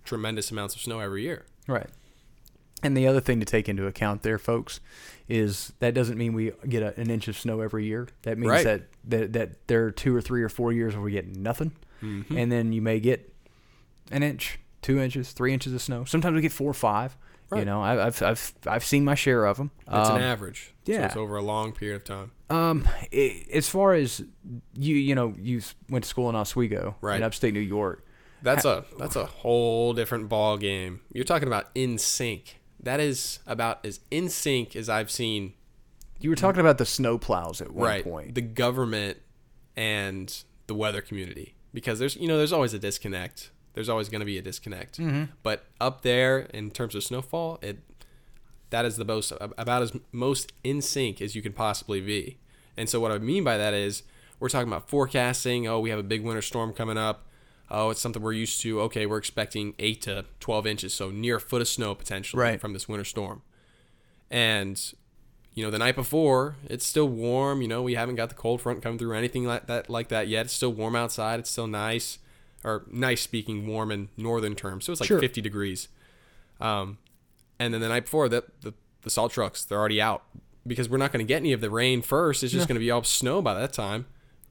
tremendous 0.04 0.50
amounts 0.52 0.74
of 0.76 0.80
snow 0.80 1.00
every 1.00 1.22
year. 1.22 1.46
Right. 1.66 1.88
And 2.82 2.96
the 2.96 3.06
other 3.06 3.20
thing 3.20 3.38
to 3.40 3.46
take 3.46 3.68
into 3.68 3.86
account 3.86 4.22
there, 4.22 4.38
folks, 4.38 4.80
is 5.28 5.72
that 5.78 5.94
doesn't 5.94 6.18
mean 6.18 6.32
we 6.32 6.52
get 6.68 6.82
a, 6.82 6.98
an 7.00 7.10
inch 7.10 7.28
of 7.28 7.38
snow 7.38 7.60
every 7.60 7.84
year. 7.86 8.08
That 8.22 8.38
means 8.38 8.50
Right. 8.50 8.64
that, 8.64 8.82
that 9.04 9.32
that 9.34 9.68
there 9.68 9.84
are 9.86 9.90
two 9.92 10.14
or 10.14 10.20
three 10.20 10.42
or 10.42 10.48
four 10.48 10.72
years 10.72 10.94
where 10.94 11.02
we 11.02 11.12
get 11.12 11.28
nothing, 11.28 11.72
Mm-hmm. 12.02 12.36
and 12.36 12.50
then 12.50 12.72
you 12.72 12.82
may 12.82 12.98
get 12.98 13.32
an 14.10 14.24
inch, 14.24 14.58
two 14.82 14.98
inches, 14.98 15.30
three 15.32 15.52
inches 15.52 15.72
of 15.72 15.80
snow. 15.80 16.04
Sometimes 16.04 16.34
we 16.34 16.40
get 16.42 16.50
four 16.52 16.70
or 16.70 16.74
five. 16.74 17.16
You 17.54 17.66
know, 17.66 17.82
I- 17.82 18.06
I've 18.06 18.22
I've 18.22 18.52
I've 18.66 18.82
seen 18.84 19.04
my 19.04 19.14
share 19.14 19.44
of 19.44 19.58
them. 19.58 19.72
It's 19.82 20.08
Um, 20.08 20.16
an 20.16 20.22
average, 20.22 20.72
so 20.86 20.92
yeah. 20.92 21.04
it's 21.04 21.16
over 21.16 21.36
a 21.36 21.42
long 21.42 21.72
period 21.72 21.96
of 21.96 22.04
time. 22.04 22.30
Um, 22.48 22.88
i 23.12 23.44
as 23.52 23.68
far 23.68 23.92
as 23.92 24.24
you, 24.74 24.96
you 24.96 25.14
know, 25.14 25.34
you 25.38 25.60
went 25.90 26.04
to 26.04 26.08
school 26.08 26.30
in 26.30 26.34
Oswego, 26.34 26.96
Right. 27.02 27.16
in 27.18 27.22
upstate 27.22 27.52
New 27.52 27.60
York. 27.60 28.06
That's 28.42 28.64
a 28.64 28.86
that's 28.98 29.16
a 29.16 29.26
whole 29.26 29.92
different 29.92 30.30
ball 30.30 30.56
game. 30.56 31.00
You're 31.12 31.26
talking 31.26 31.46
about 31.46 31.66
in 31.74 31.98
sync. 31.98 32.58
That 32.82 33.00
is 33.00 33.38
about 33.46 33.84
as 33.84 34.00
in 34.10 34.28
sync 34.28 34.74
as 34.74 34.88
I've 34.88 35.10
seen. 35.10 35.54
You 36.20 36.30
were 36.30 36.36
talking 36.36 36.60
about 36.60 36.78
the 36.78 36.86
snow 36.86 37.18
plows 37.18 37.60
at 37.60 37.72
one 37.72 37.86
right 37.86 38.04
point. 38.04 38.34
the 38.34 38.40
government 38.42 39.18
and 39.76 40.42
the 40.66 40.74
weather 40.74 41.00
community. 41.00 41.54
Because 41.74 41.98
there's 41.98 42.16
you 42.16 42.28
know 42.28 42.36
there's 42.36 42.52
always 42.52 42.74
a 42.74 42.78
disconnect. 42.78 43.50
There's 43.74 43.88
always 43.88 44.08
going 44.08 44.20
to 44.20 44.26
be 44.26 44.36
a 44.38 44.42
disconnect. 44.42 44.98
Mm-hmm. 44.98 45.32
but 45.42 45.64
up 45.80 46.02
there 46.02 46.40
in 46.52 46.70
terms 46.70 46.94
of 46.94 47.02
snowfall 47.02 47.58
it 47.62 47.78
that 48.70 48.84
is 48.84 48.96
the 48.96 49.04
most 49.04 49.32
about 49.40 49.82
as 49.82 49.92
most 50.12 50.52
in 50.64 50.80
sync 50.82 51.20
as 51.20 51.34
you 51.34 51.42
can 51.42 51.52
possibly 51.52 52.00
be. 52.00 52.38
And 52.76 52.88
so 52.88 53.00
what 53.00 53.12
i 53.12 53.18
mean 53.18 53.44
by 53.44 53.56
that 53.56 53.74
is 53.74 54.02
we're 54.40 54.48
talking 54.48 54.68
about 54.68 54.88
forecasting 54.88 55.66
oh 55.66 55.78
we 55.80 55.90
have 55.90 55.98
a 55.98 56.02
big 56.04 56.22
winter 56.22 56.42
storm 56.42 56.72
coming 56.72 56.98
up 56.98 57.26
oh 57.72 57.90
it's 57.90 58.00
something 58.00 58.22
we're 58.22 58.32
used 58.32 58.60
to. 58.60 58.80
Okay 58.82 59.06
we're 59.06 59.18
expecting 59.18 59.74
8 59.78 60.00
to 60.02 60.24
12 60.40 60.66
inches 60.66 60.94
so 60.94 61.10
near 61.10 61.36
a 61.36 61.40
foot 61.40 61.60
of 61.62 61.68
snow 61.68 61.94
potentially 61.94 62.40
Right. 62.40 62.60
from 62.60 62.72
this 62.72 62.88
winter 62.88 63.04
storm. 63.04 63.42
And 64.30 64.80
you 65.54 65.64
know 65.64 65.70
the 65.70 65.78
night 65.78 65.96
before 65.96 66.56
it's 66.68 66.86
still 66.86 67.08
warm 67.08 67.60
you 67.60 67.68
know 67.68 67.82
we 67.82 67.94
haven't 67.94 68.14
got 68.14 68.30
the 68.30 68.34
cold 68.34 68.60
front 68.62 68.82
coming 68.82 68.98
through 68.98 69.10
or 69.10 69.14
anything 69.14 69.44
like 69.44 69.66
that 69.66 69.90
like 69.90 70.08
that 70.08 70.28
yet. 70.28 70.46
It's 70.46 70.54
still 70.54 70.72
warm 70.72 70.96
outside 70.96 71.40
it's 71.40 71.50
still 71.50 71.66
nice 71.66 72.18
or 72.64 72.84
nice 72.90 73.20
speaking 73.22 73.66
warm 73.66 73.90
in 73.90 74.08
northern 74.16 74.54
terms. 74.54 74.84
So 74.84 74.92
it's 74.92 75.00
like 75.00 75.08
Sure. 75.08 75.18
50 75.20 75.40
degrees. 75.40 75.88
Um, 76.60 76.98
and 77.58 77.74
then 77.74 77.80
the 77.80 77.88
night 77.88 78.04
before 78.04 78.28
the, 78.28 78.44
the 78.60 78.72
the 79.02 79.10
salt 79.10 79.32
trucks 79.32 79.64
they're 79.64 79.78
already 79.78 80.00
out. 80.00 80.22
Because 80.64 80.88
we're 80.88 80.98
not 80.98 81.10
going 81.12 81.26
to 81.26 81.28
get 81.28 81.38
any 81.38 81.52
of 81.52 81.60
the 81.60 81.70
rain 81.70 82.02
first 82.02 82.44
it's 82.44 82.52
just 82.52 82.68
going 82.68 82.76
to 82.76 82.80
be 82.80 82.88
all 82.90 83.02
snow 83.02 83.42
by 83.42 83.52
that 83.54 83.72
time 83.72 84.06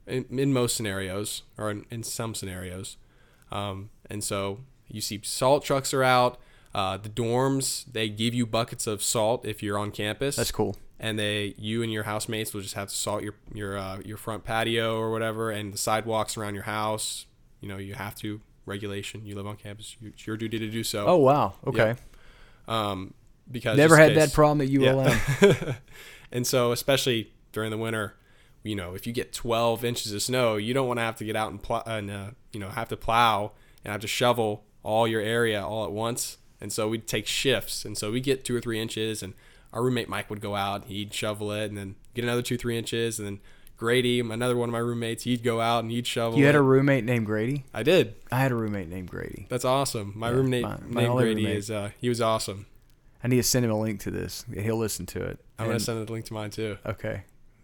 in, 0.06 0.26
in 0.38 0.52
most 0.52 0.76
scenarios 0.76 1.42
or 1.56 1.70
in, 1.70 1.86
in 1.90 2.02
some 2.02 2.34
scenarios 2.34 2.98
um, 3.52 3.90
and 4.10 4.22
so 4.24 4.60
you 4.88 5.00
see 5.00 5.20
salt 5.22 5.64
trucks 5.64 5.92
are 5.94 6.02
out 6.02 6.38
uh, 6.74 6.96
the 6.96 7.08
dorms 7.08 7.84
they 7.92 8.08
give 8.08 8.32
you 8.34 8.46
buckets 8.46 8.86
of 8.86 9.02
salt 9.02 9.44
if 9.46 9.62
you're 9.62 9.78
on 9.78 9.90
campus 9.90 10.36
That's 10.36 10.50
cool. 10.52 10.76
and 10.98 11.18
they 11.18 11.54
you 11.58 11.82
and 11.82 11.92
your 11.92 12.04
housemates 12.04 12.52
will 12.54 12.62
just 12.62 12.74
have 12.74 12.88
to 12.88 12.94
salt 12.94 13.22
your 13.22 13.34
your 13.54 13.76
uh, 13.76 13.98
your 14.04 14.16
front 14.16 14.44
patio 14.44 14.96
or 14.98 15.10
whatever 15.10 15.50
and 15.50 15.72
the 15.74 15.78
sidewalks 15.78 16.36
around 16.36 16.54
your 16.54 16.64
house 16.64 17.26
you 17.60 17.68
know 17.68 17.76
you 17.76 17.94
have 17.94 18.14
to 18.16 18.40
regulation 18.64 19.26
you 19.26 19.34
live 19.34 19.46
on 19.46 19.56
campus 19.56 19.96
it's 20.02 20.26
your 20.26 20.36
duty 20.36 20.58
to 20.58 20.68
do 20.70 20.82
so 20.84 21.04
Oh 21.06 21.16
wow. 21.16 21.54
Okay. 21.66 21.94
um 22.68 23.12
because 23.50 23.76
Never 23.76 23.96
had 23.96 24.12
in 24.12 24.18
that 24.18 24.32
problem 24.32 24.60
at 24.66 24.72
ULM. 24.72 25.20
yeah. 25.42 25.74
and 26.32 26.46
so 26.46 26.72
especially 26.72 27.32
during 27.52 27.70
the 27.70 27.76
winter 27.76 28.14
you 28.62 28.74
know 28.76 28.94
if 28.94 29.06
you 29.06 29.12
get 29.12 29.32
12 29.32 29.84
inches 29.84 30.12
of 30.12 30.22
snow 30.22 30.56
you 30.56 30.72
don't 30.74 30.86
want 30.86 30.98
to 30.98 31.02
have 31.02 31.16
to 31.16 31.24
get 31.24 31.36
out 31.36 31.50
and 31.50 31.62
plow 31.62 31.82
and 31.86 32.10
uh, 32.10 32.26
you 32.52 32.60
know 32.60 32.68
have 32.68 32.88
to 32.88 32.96
plow 32.96 33.52
and 33.84 33.92
have 33.92 34.00
to 34.00 34.06
shovel 34.08 34.64
all 34.82 35.06
your 35.08 35.20
area 35.20 35.64
all 35.64 35.84
at 35.84 35.92
once 35.92 36.38
and 36.60 36.72
so 36.72 36.88
we'd 36.88 37.06
take 37.06 37.26
shifts 37.26 37.84
and 37.84 37.96
so 37.98 38.10
we 38.12 38.20
get 38.20 38.44
two 38.44 38.54
or 38.56 38.60
three 38.60 38.78
inches 38.80 39.22
and 39.22 39.34
our 39.72 39.82
roommate 39.82 40.08
mike 40.08 40.28
would 40.30 40.40
go 40.40 40.54
out 40.54 40.84
he'd 40.84 41.12
shovel 41.12 41.50
it 41.52 41.66
and 41.70 41.76
then 41.78 41.94
get 42.14 42.24
another 42.24 42.42
two 42.42 42.56
three 42.56 42.76
inches 42.78 43.18
and 43.18 43.26
then 43.26 43.40
grady 43.76 44.20
another 44.20 44.56
one 44.56 44.68
of 44.68 44.72
my 44.72 44.78
roommates 44.78 45.24
he'd 45.24 45.42
go 45.42 45.60
out 45.60 45.82
and 45.82 45.90
he'd 45.90 46.06
shovel 46.06 46.38
You 46.38 46.46
had 46.46 46.54
it. 46.54 46.58
a 46.58 46.62
roommate 46.62 47.04
named 47.04 47.26
Grady. 47.26 47.64
i 47.74 47.82
did 47.82 48.14
I 48.30 48.38
had 48.38 48.52
a 48.52 48.54
roommate 48.54 48.88
named 48.88 49.10
Grady. 49.10 49.46
that's 49.48 49.64
awesome 49.64 50.12
my 50.14 50.30
Yeah, 50.30 50.36
roommate 50.36 50.62
my- 50.62 50.78
my 50.86 51.02
named 51.02 51.14
grady 51.16 51.34
roommate. 51.42 51.56
is 51.56 51.70
uh, 51.70 51.90
he 51.98 52.08
was 52.08 52.20
awesome 52.20 52.66
I 53.24 53.28
need 53.28 53.36
to 53.36 53.42
send 53.44 53.64
him 53.64 53.70
a 53.70 53.78
link 53.80 54.00
to 54.00 54.10
this. 54.10 54.44
He'll 54.52 54.76
listen 54.76 55.06
to 55.06 55.22
it. 55.22 55.38
i'm 55.58 55.66
gonna 55.66 55.78
send 55.80 56.08
a 56.08 56.12
link 56.12 56.24
to 56.26 56.34
mine 56.34 56.50
too 56.50 56.76
Okay. 56.86 57.22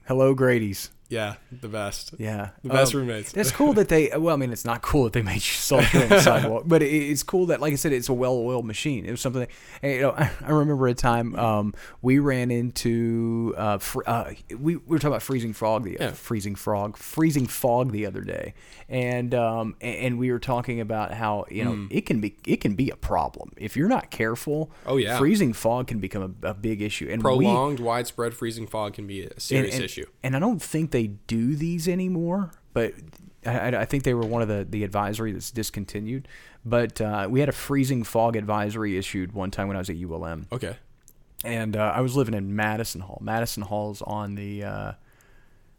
Hello, 0.08 0.32
Grady's. 0.32 0.88
Yeah 1.08 1.34
the 1.50 1.68
best 1.68 2.14
Yeah. 2.18 2.50
the 2.62 2.68
best 2.68 2.94
Um, 2.94 3.00
roommates 3.00 3.32
It's 3.34 3.50
cool 3.50 3.72
that 3.74 3.88
they. 3.88 4.10
Well, 4.16 4.34
I 4.34 4.38
mean, 4.38 4.52
it's 4.52 4.64
not 4.64 4.82
cool 4.82 5.04
that 5.04 5.12
they 5.14 5.22
made 5.22 5.36
you 5.36 5.40
salt 5.40 5.92
your 5.94 6.02
own 6.12 6.20
sidewalk, 6.20 6.64
but 6.66 6.82
it, 6.82 6.88
it's 6.92 7.22
cool 7.22 7.46
that, 7.46 7.60
like 7.60 7.72
I 7.72 7.76
said, 7.76 7.92
it's 7.92 8.08
a 8.08 8.14
well-oiled 8.14 8.66
machine. 8.66 9.04
It 9.06 9.10
was 9.10 9.20
something. 9.20 9.46
That, 9.82 9.88
you 9.88 10.00
know, 10.02 10.10
I, 10.10 10.30
I 10.44 10.50
remember 10.50 10.86
a 10.88 10.94
time 10.94 11.34
um, 11.36 11.74
we 12.02 12.18
ran 12.18 12.50
into. 12.50 13.54
Uh, 13.56 13.78
fr- 13.78 14.02
uh, 14.06 14.32
we, 14.50 14.76
we 14.76 14.82
were 14.86 14.98
talking 14.98 15.08
about 15.12 15.22
freezing 15.22 15.52
frog 15.52 15.84
the 15.84 15.96
Yeah. 15.98 16.10
freezing 16.12 16.54
frog, 16.54 16.96
freezing 16.96 17.46
fog 17.46 17.92
the 17.92 18.04
other 18.06 18.20
day, 18.20 18.54
and 18.88 19.34
um, 19.34 19.76
and, 19.80 19.96
and 19.96 20.18
we 20.18 20.30
were 20.30 20.38
talking 20.38 20.80
about 20.80 21.12
how 21.14 21.46
you 21.50 21.64
know 21.64 21.86
it 21.90 22.02
can 22.02 22.20
be 22.20 22.36
it 22.46 22.60
can 22.60 22.74
be 22.74 22.90
a 22.90 22.96
problem 22.96 23.52
if 23.56 23.76
you're 23.76 23.88
not 23.88 24.10
careful. 24.10 24.70
Oh, 24.86 24.96
yeah. 24.96 25.18
freezing 25.18 25.52
fog 25.52 25.86
can 25.88 25.98
become 26.00 26.36
a, 26.42 26.48
a 26.48 26.54
big 26.54 26.82
issue. 26.82 27.08
And 27.10 27.22
we, 27.22 27.44
prolonged 27.46 27.80
widespread 27.80 28.34
freezing 28.34 28.66
fog 28.66 28.94
can 28.94 29.06
be 29.06 29.22
a 29.22 29.30
and- 29.30 29.42
serious 29.42 29.74
and, 29.76 29.84
issue 29.84 30.06
And 30.22 30.36
I 30.36 30.38
don't 30.38 30.60
think 30.62 30.90
they 30.98 31.06
do 31.06 31.54
these 31.54 31.86
anymore, 31.88 32.50
but 32.72 32.92
I, 33.46 33.68
I- 33.76 33.84
think 33.84 34.02
they 34.04 34.14
were 34.14 34.26
one 34.26 34.42
of 34.42 34.48
the, 34.48 34.66
the 34.68 34.82
advisory 34.84 35.32
that's 35.32 35.50
discontinued. 35.50 36.26
But 36.64 37.00
uh, 37.00 37.28
we 37.30 37.40
had 37.40 37.48
a 37.48 37.52
freezing 37.52 38.02
fog 38.02 38.36
advisory 38.36 38.96
issued 38.98 39.32
one 39.32 39.50
time 39.50 39.68
when 39.68 39.76
I 39.76 39.80
was 39.80 39.90
at 39.90 39.96
ULM, 39.96 40.46
okay 40.52 40.76
and 41.44 41.76
uh, 41.76 41.92
I 41.94 42.00
was 42.00 42.16
living 42.16 42.34
in 42.34 42.56
Madison 42.56 43.00
Hall. 43.00 43.18
Madison 43.22 43.62
Hall's 43.62 44.02
on 44.02 44.34
the 44.34 44.64
uh, 44.64 44.92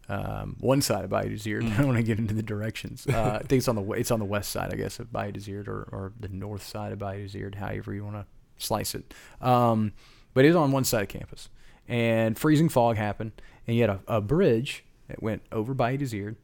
um, 0.07 0.55
one 0.59 0.81
side 0.81 1.03
of 1.03 1.09
Bayou 1.09 1.35
DeSiard. 1.35 1.63
I 1.73 1.77
don't 1.77 1.87
want 1.87 1.97
to 1.97 2.03
get 2.03 2.17
into 2.17 2.33
the 2.33 2.41
directions. 2.43 3.05
Uh, 3.05 3.39
I 3.41 3.45
think 3.45 3.59
it's 3.59 3.67
on 3.67 3.75
the 3.75 3.83
it's 3.91 4.09
on 4.11 4.19
the 4.19 4.25
west 4.25 4.51
side, 4.51 4.73
I 4.73 4.77
guess, 4.77 4.99
of 4.99 5.11
Bayou 5.11 5.33
DeSiard, 5.33 5.67
or, 5.67 5.87
or 5.91 6.13
the 6.19 6.29
north 6.29 6.63
side 6.63 6.91
of 6.93 6.99
Bayou 6.99 7.27
DeSiard, 7.27 7.55
however 7.55 7.93
you 7.93 8.03
want 8.05 8.15
to 8.15 8.25
slice 8.57 8.95
it. 8.95 9.13
Um, 9.41 9.91
but 10.33 10.45
it 10.45 10.47
was 10.47 10.55
on 10.55 10.71
one 10.71 10.85
side 10.85 11.03
of 11.03 11.09
campus, 11.09 11.49
and 11.87 12.37
freezing 12.39 12.69
fog 12.69 12.95
happened, 12.95 13.33
and 13.67 13.75
you 13.75 13.83
had 13.83 13.89
a, 13.91 13.99
a 14.07 14.21
bridge 14.21 14.85
that 15.09 15.21
went 15.21 15.41
over 15.51 15.73
Bayou 15.73 15.97
DeSiard 15.97 16.35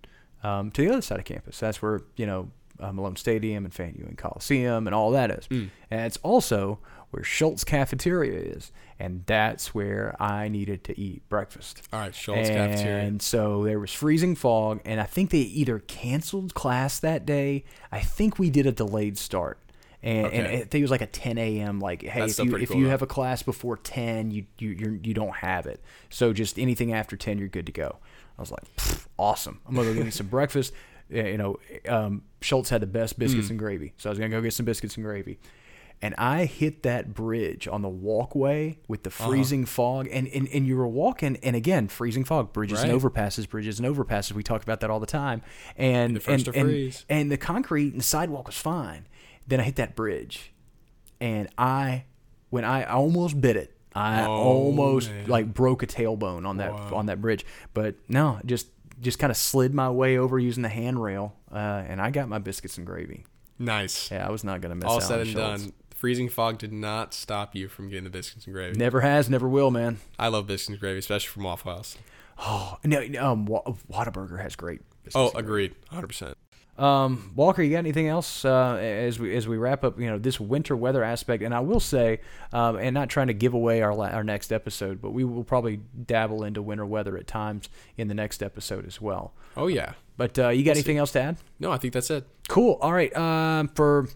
um, 0.44 0.72
to 0.72 0.82
the 0.82 0.92
other 0.92 1.02
side 1.02 1.20
of 1.20 1.26
campus. 1.26 1.60
That's 1.60 1.82
where 1.82 2.02
you 2.18 2.26
know 2.26 2.52
uh, 2.80 2.92
Malone 2.92 3.16
Stadium 3.16 3.64
and 3.66 3.74
Fant-Ewing 3.74 4.16
Coliseum 4.18 4.88
and 4.88 4.94
all 4.94 5.12
that 5.12 5.32
is. 5.32 5.48
And 5.50 5.72
it's 5.90 6.18
also 6.18 6.80
where 7.12 7.24
Schulze 7.24 7.64
Cafeteria 7.64 8.38
is, 8.38 8.74
and 9.00 9.24
that's 9.26 9.74
where 9.74 10.16
I 10.22 10.50
needed 10.50 10.84
to 10.86 11.00
eat 11.00 11.28
breakfast. 11.30 11.82
all 11.94 12.02
right 12.02 12.14
Schulze 12.14 12.50
and 12.50 12.72
cafeteria 12.72 13.04
And 13.04 13.22
so 13.22 13.64
there 13.64 13.80
was 13.80 13.94
freezing 13.94 14.36
fog, 14.36 14.82
and 14.84 15.00
I 15.00 15.06
think 15.06 15.30
they 15.30 15.38
either 15.40 15.80
canceled 15.80 16.54
class 16.54 17.00
that 17.00 17.26
day. 17.26 17.64
I 17.92 18.02
think 18.02 18.38
we 18.38 18.50
did 18.50 18.66
a 18.66 18.72
delayed 18.72 19.18
start. 19.18 19.60
And, 20.04 20.28
and 20.28 20.48
I 20.48 20.58
think 20.58 20.76
it 20.76 20.82
was 20.84 20.92
like 20.92 21.02
a 21.02 21.08
10 21.08 21.40
a.m. 21.40 21.80
Like, 21.80 22.04
hey, 22.04 22.20
That's 22.20 22.38
if 22.38 22.46
you 22.46 22.56
if 22.58 22.70
cool, 22.70 22.78
you 22.78 22.84
though. 22.84 22.92
have 22.92 23.02
a 23.02 23.08
class 23.08 23.42
before 23.42 23.78
10, 23.78 24.30
you 24.30 24.46
you 24.60 24.70
you're, 24.70 24.96
you 25.02 25.16
don't 25.16 25.38
have 25.38 25.66
it. 25.66 25.82
So 26.12 26.32
just 26.32 26.60
anything 26.60 26.94
after 26.94 27.18
10, 27.18 27.40
you're 27.40 27.48
good 27.48 27.66
to 27.66 27.72
go. 27.72 27.98
I 28.38 28.42
was 28.42 28.52
like, 28.52 28.64
awesome. 29.18 29.60
I'm 29.68 29.76
gonna 29.76 29.88
go 29.90 29.94
get 29.96 30.06
me 30.06 30.12
some 30.12 30.28
breakfast. 30.38 30.74
You 31.10 31.38
know, 31.38 31.58
um, 31.88 32.24
Schulze 32.42 32.70
had 32.70 32.82
the 32.82 32.88
best 32.88 33.16
Mm. 33.16 33.20
biscuits 33.20 33.50
and 33.50 33.60
gravy, 33.60 33.94
so 33.98 34.10
I 34.10 34.12
was 34.12 34.18
gonna 34.20 34.30
go 34.32 34.42
get 34.42 34.54
some 34.54 34.66
biscuits 34.66 34.96
and 34.98 35.06
gravy. 35.06 35.40
And 36.02 36.14
I 36.18 36.44
hit 36.46 36.84
that 36.84 37.14
bridge 37.14 37.70
on 37.70 37.82
the 37.82 37.88
walkway 37.90 38.80
with 38.88 39.04
the 39.04 39.10
Uh-huh. 39.10 39.30
freezing 39.30 39.66
fog, 39.66 40.10
and, 40.12 40.28
and 40.28 40.48
and 40.54 40.68
you 40.68 40.76
were 40.76 40.88
walking, 40.88 41.38
and 41.38 41.56
again, 41.56 41.88
freezing 41.88 42.26
fog, 42.26 42.52
bridges 42.52 42.82
and 42.84 42.92
overpasses, 42.92 43.48
bridges 43.48 43.80
and 43.80 43.88
overpasses. 43.88 44.34
We 44.34 44.44
talk 44.44 44.62
about 44.64 44.82
that 44.82 44.90
all 44.90 45.00
the 45.00 45.06
time. 45.06 45.42
And 45.78 46.16
The 46.16 46.20
first 46.20 46.48
and, 46.48 46.54
to 46.54 46.60
and, 46.60 46.70
freeze. 46.70 47.06
and 47.10 47.32
the 47.32 47.38
concrete 47.38 47.92
and 47.94 48.00
the 48.02 48.04
sidewalk 48.06 48.48
was 48.48 48.58
fine. 48.58 49.08
Then 49.48 49.60
I 49.62 49.64
hit 49.64 49.76
that 49.78 49.96
bridge, 49.96 50.52
and 51.22 51.48
I, 51.58 52.04
when 52.50 52.66
I 52.66 52.84
almost 52.84 53.40
bit 53.40 53.56
it, 53.56 53.75
I 53.96 54.26
Oh, 54.26 54.32
almost 54.32 55.10
man. 55.10 55.28
like 55.28 55.54
broke 55.54 55.82
a 55.84 55.88
tailbone 55.88 56.46
on 56.46 56.58
that 56.58 56.74
Wow. 56.74 56.96
on 56.96 57.06
that 57.06 57.22
bridge. 57.22 57.46
But 57.74 57.96
no, 58.10 58.40
just 58.46 58.68
just 59.02 59.20
kind 59.20 59.32
of 59.32 59.38
slid 59.38 59.74
my 59.74 59.90
way 59.90 60.18
over 60.18 60.38
using 60.40 60.64
the 60.64 60.70
handrail, 60.70 61.34
uh, 61.52 61.56
and 61.88 62.02
I 62.02 62.12
got 62.12 62.28
my 62.30 62.38
biscuits 62.40 62.78
and 62.78 62.86
gravy. 62.86 63.26
nice 63.60 64.12
Yeah, 64.12 64.28
I 64.28 64.32
was 64.32 64.44
not 64.44 64.60
gonna 64.62 64.76
miss 64.76 64.86
all 64.86 64.98
out 64.98 65.04
said 65.04 65.22
and 65.22 65.30
Schulze. 65.30 65.62
done 65.64 65.74
freezing 65.96 66.28
fog 66.28 66.58
did 66.58 66.74
not 66.74 67.14
stop 67.14 67.56
you 67.56 67.70
from 67.70 67.88
getting 67.90 68.04
the 68.04 68.10
biscuits 68.10 68.46
and 68.46 68.54
gravy 68.54 68.78
Never 68.78 69.00
has, 69.02 69.30
never 69.30 69.48
will, 69.48 69.72
man. 69.72 70.00
i 70.20 70.28
love 70.28 70.46
biscuits 70.46 70.70
and 70.70 70.80
gravy 70.80 71.00
especially 71.00 71.30
from 71.30 71.44
waffle 71.44 71.74
house 71.74 71.98
Oh 72.38 72.78
no, 72.84 73.00
um, 73.20 73.48
Whataburger 73.48 74.42
has 74.42 74.58
great. 74.58 74.82
biscuits 75.06 75.16
oh 75.16 75.38
agreed 75.38 75.74
100% 75.94 76.34
Um, 76.78 77.32
Walker, 77.36 77.62
you 77.64 77.72
got 77.72 77.80
anything 77.80 78.08
else 78.08 78.44
uh, 78.44 78.76
as 78.76 79.18
we 79.18 79.36
as 79.36 79.48
we 79.48 79.58
wrap 79.58 79.84
up? 79.84 80.00
You 80.00 80.08
know 80.08 80.18
this 80.18 80.40
winter 80.40 80.76
weather 80.76 81.04
aspect, 81.04 81.42
and 81.42 81.54
I 81.54 81.62
will 81.62 81.80
say, 81.80 82.20
um, 82.52 82.76
and 82.76 82.94
not 82.94 83.10
trying 83.10 83.28
to 83.28 83.34
give 83.34 83.54
away 83.54 83.82
our 83.82 83.96
la- 83.96 84.10
our 84.10 84.24
next 84.24 84.52
episode, 84.52 85.02
but 85.02 85.12
we 85.12 85.24
will 85.24 85.46
probably 85.46 85.80
dabble 86.06 86.44
into 86.44 86.62
winter 86.62 86.86
weather 86.86 87.18
at 87.18 87.28
times 87.28 87.70
in 87.98 88.10
the 88.10 88.14
next 88.14 88.44
episode 88.44 88.86
as 88.86 89.00
well. 89.00 89.34
Oh 89.56 89.68
yeah. 89.68 89.94
But 90.18 90.40
uh, 90.40 90.50
you 90.50 90.64
got 90.64 90.72
anything 90.72 90.98
else 90.98 91.12
to 91.14 91.22
add? 91.22 91.38
No, 91.60 91.72
I 91.72 91.78
think 91.78 91.94
that's 91.94 92.10
it. 92.10 92.26
Cool. 92.48 92.78
All 92.82 92.94
right. 92.94 93.16
Um, 93.16 93.68
for 93.70 94.08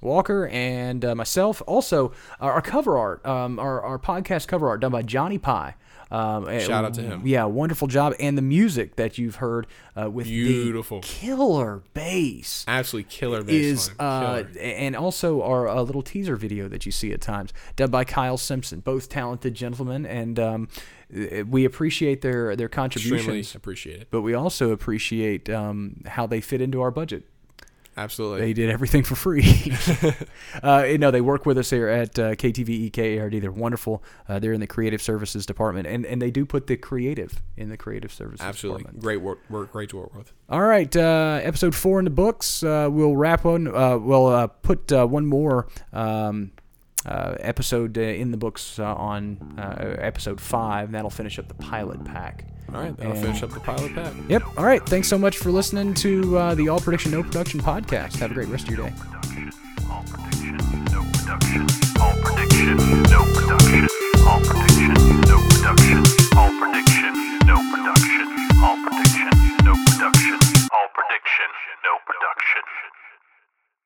Walker 0.00 0.48
and 0.48 1.04
uh, 1.04 1.14
myself, 1.14 1.62
also 1.66 2.12
our, 2.40 2.52
our 2.54 2.62
cover 2.62 2.98
art, 2.98 3.24
um, 3.24 3.58
our, 3.58 3.80
our 3.80 3.98
podcast 3.98 4.48
cover 4.48 4.68
art 4.68 4.80
done 4.80 4.92
by 4.92 5.02
Johnny 5.02 5.38
Pie. 5.38 5.74
Um, 6.14 6.60
Shout 6.60 6.84
out 6.84 6.94
to 6.94 7.02
him. 7.02 7.22
Yeah, 7.24 7.44
wonderful 7.44 7.88
job. 7.88 8.14
And 8.20 8.38
the 8.38 8.42
music 8.42 8.96
that 8.96 9.18
you've 9.18 9.36
heard 9.36 9.66
uh, 10.00 10.10
with 10.10 10.26
Beautiful. 10.26 11.00
the 11.00 11.06
killer 11.06 11.82
bass 11.92 12.64
Absolutely 12.68 13.10
killer 13.10 13.42
bass 13.42 13.88
is 13.88 13.90
uh, 13.98 14.44
Killer. 14.44 14.60
and 14.60 14.94
also 14.96 15.42
our 15.42 15.66
uh, 15.68 15.82
little 15.82 16.02
teaser 16.02 16.36
video 16.36 16.68
that 16.68 16.86
you 16.86 16.92
see 16.92 17.12
at 17.12 17.20
times 17.20 17.52
done 17.76 17.90
by 17.90 18.04
Kyle 18.04 18.36
Simpson 18.36 18.80
both 18.80 19.08
talented 19.08 19.54
gentlemen 19.54 20.06
and 20.06 20.38
um, 20.38 20.68
uh, 21.14 21.44
we 21.46 21.64
appreciate 21.64 22.20
their 22.22 22.54
their 22.56 22.66
extremely 22.66 23.18
contributions 23.18 23.54
appreciate 23.54 24.02
it. 24.02 24.08
but 24.10 24.22
we 24.22 24.34
also 24.34 24.70
appreciate 24.70 25.50
um, 25.50 26.00
how 26.06 26.26
they 26.26 26.40
fit 26.40 26.60
into 26.60 26.80
our 26.80 26.90
budget 26.90 27.24
Absolutely. 27.96 28.40
they 28.40 28.52
did 28.52 28.70
everything 28.70 29.02
for 29.02 29.14
free. 29.14 29.72
uh, 30.62 30.84
you 30.88 30.98
know, 30.98 31.10
they 31.10 31.20
work 31.20 31.46
with 31.46 31.58
us 31.58 31.70
here 31.70 31.88
at 31.88 32.18
uh, 32.18 32.34
KTVE 32.34 32.90
KARD. 32.90 33.40
They're 33.40 33.52
wonderful. 33.52 34.02
Uh, 34.28 34.38
they're 34.38 34.52
in 34.52 34.60
the 34.60 34.66
creative 34.66 35.00
services 35.00 35.46
department, 35.46 35.86
and, 35.86 36.04
and 36.04 36.20
they 36.20 36.30
do 36.30 36.44
put 36.44 36.66
the 36.66 36.76
creative 36.76 37.42
in 37.56 37.68
the 37.68 37.76
creative 37.76 38.12
services 38.12 38.38
Department. 38.38 38.54
Absolutely. 38.54 38.78
department. 38.82 39.02
Great 39.02 39.20
work, 39.20 39.38
work. 39.48 39.72
Great 39.72 39.90
to 39.90 39.96
work 39.96 40.14
with. 40.14 40.32
All 40.48 40.62
right, 40.62 40.94
uh, 40.96 41.40
episode 41.42 41.74
four 41.74 41.98
in 41.98 42.04
the 42.04 42.10
books. 42.10 42.62
Uh, 42.62 42.88
we'll 42.90 43.16
wrap 43.16 43.44
one. 43.44 43.68
Uh, 43.68 43.96
we'll 43.98 44.26
uh, 44.26 44.46
put 44.46 44.92
uh, 44.92 45.06
one 45.06 45.26
more 45.26 45.68
um, 45.92 46.52
uh, 47.06 47.34
episode 47.40 47.96
uh, 47.98 48.00
in 48.00 48.30
the 48.30 48.36
books 48.36 48.78
uh, 48.78 48.94
on 48.94 49.56
uh, 49.58 49.96
episode 49.98 50.40
five. 50.40 50.92
That'll 50.92 51.10
finish 51.10 51.38
up 51.38 51.48
the 51.48 51.54
pilot 51.54 52.04
pack. 52.04 52.44
All 52.72 52.80
right. 52.80 52.96
That'll 52.96 53.12
And- 53.12 53.20
finish 53.22 53.42
up 53.42 53.50
the 53.50 53.60
pilot 53.60 53.94
pack. 53.94 54.12
Yep. 54.28 54.42
All 54.56 54.64
right. 54.64 54.84
Thanks 54.86 55.08
so 55.08 55.18
much 55.18 55.36
for 55.38 55.50
listening 55.50 55.94
to 55.94 56.38
uh, 56.38 56.54
the 56.54 56.68
All 56.68 56.80
Prediction 56.80 57.12
No 57.12 57.22
Production 57.22 57.60
podcast. 57.60 58.16
Have 58.16 58.30
a 58.30 58.34
great 58.34 58.48
rest 58.48 58.68
of 58.68 58.74
your 58.74 58.88
day. 58.88 58.94
All 59.90 60.02
prediction, 60.06 60.56
no 60.90 61.02
production. 61.12 61.66
All 62.00 62.14
prediction, 62.22 62.76
no 63.12 63.22
production. 63.34 63.88
All 64.26 64.40
prediction, 64.40 64.94
no 65.28 65.38
production. 65.50 66.02
All 66.36 66.50
prediction, 66.58 67.12
no 67.46 67.56
production. 67.70 68.26
All 68.64 68.76
prediction, 68.80 69.28
no 69.64 69.74
production. 69.76 70.38
All 70.72 70.88
prediction, 70.96 71.50
no 71.84 71.94
production. 72.08 72.64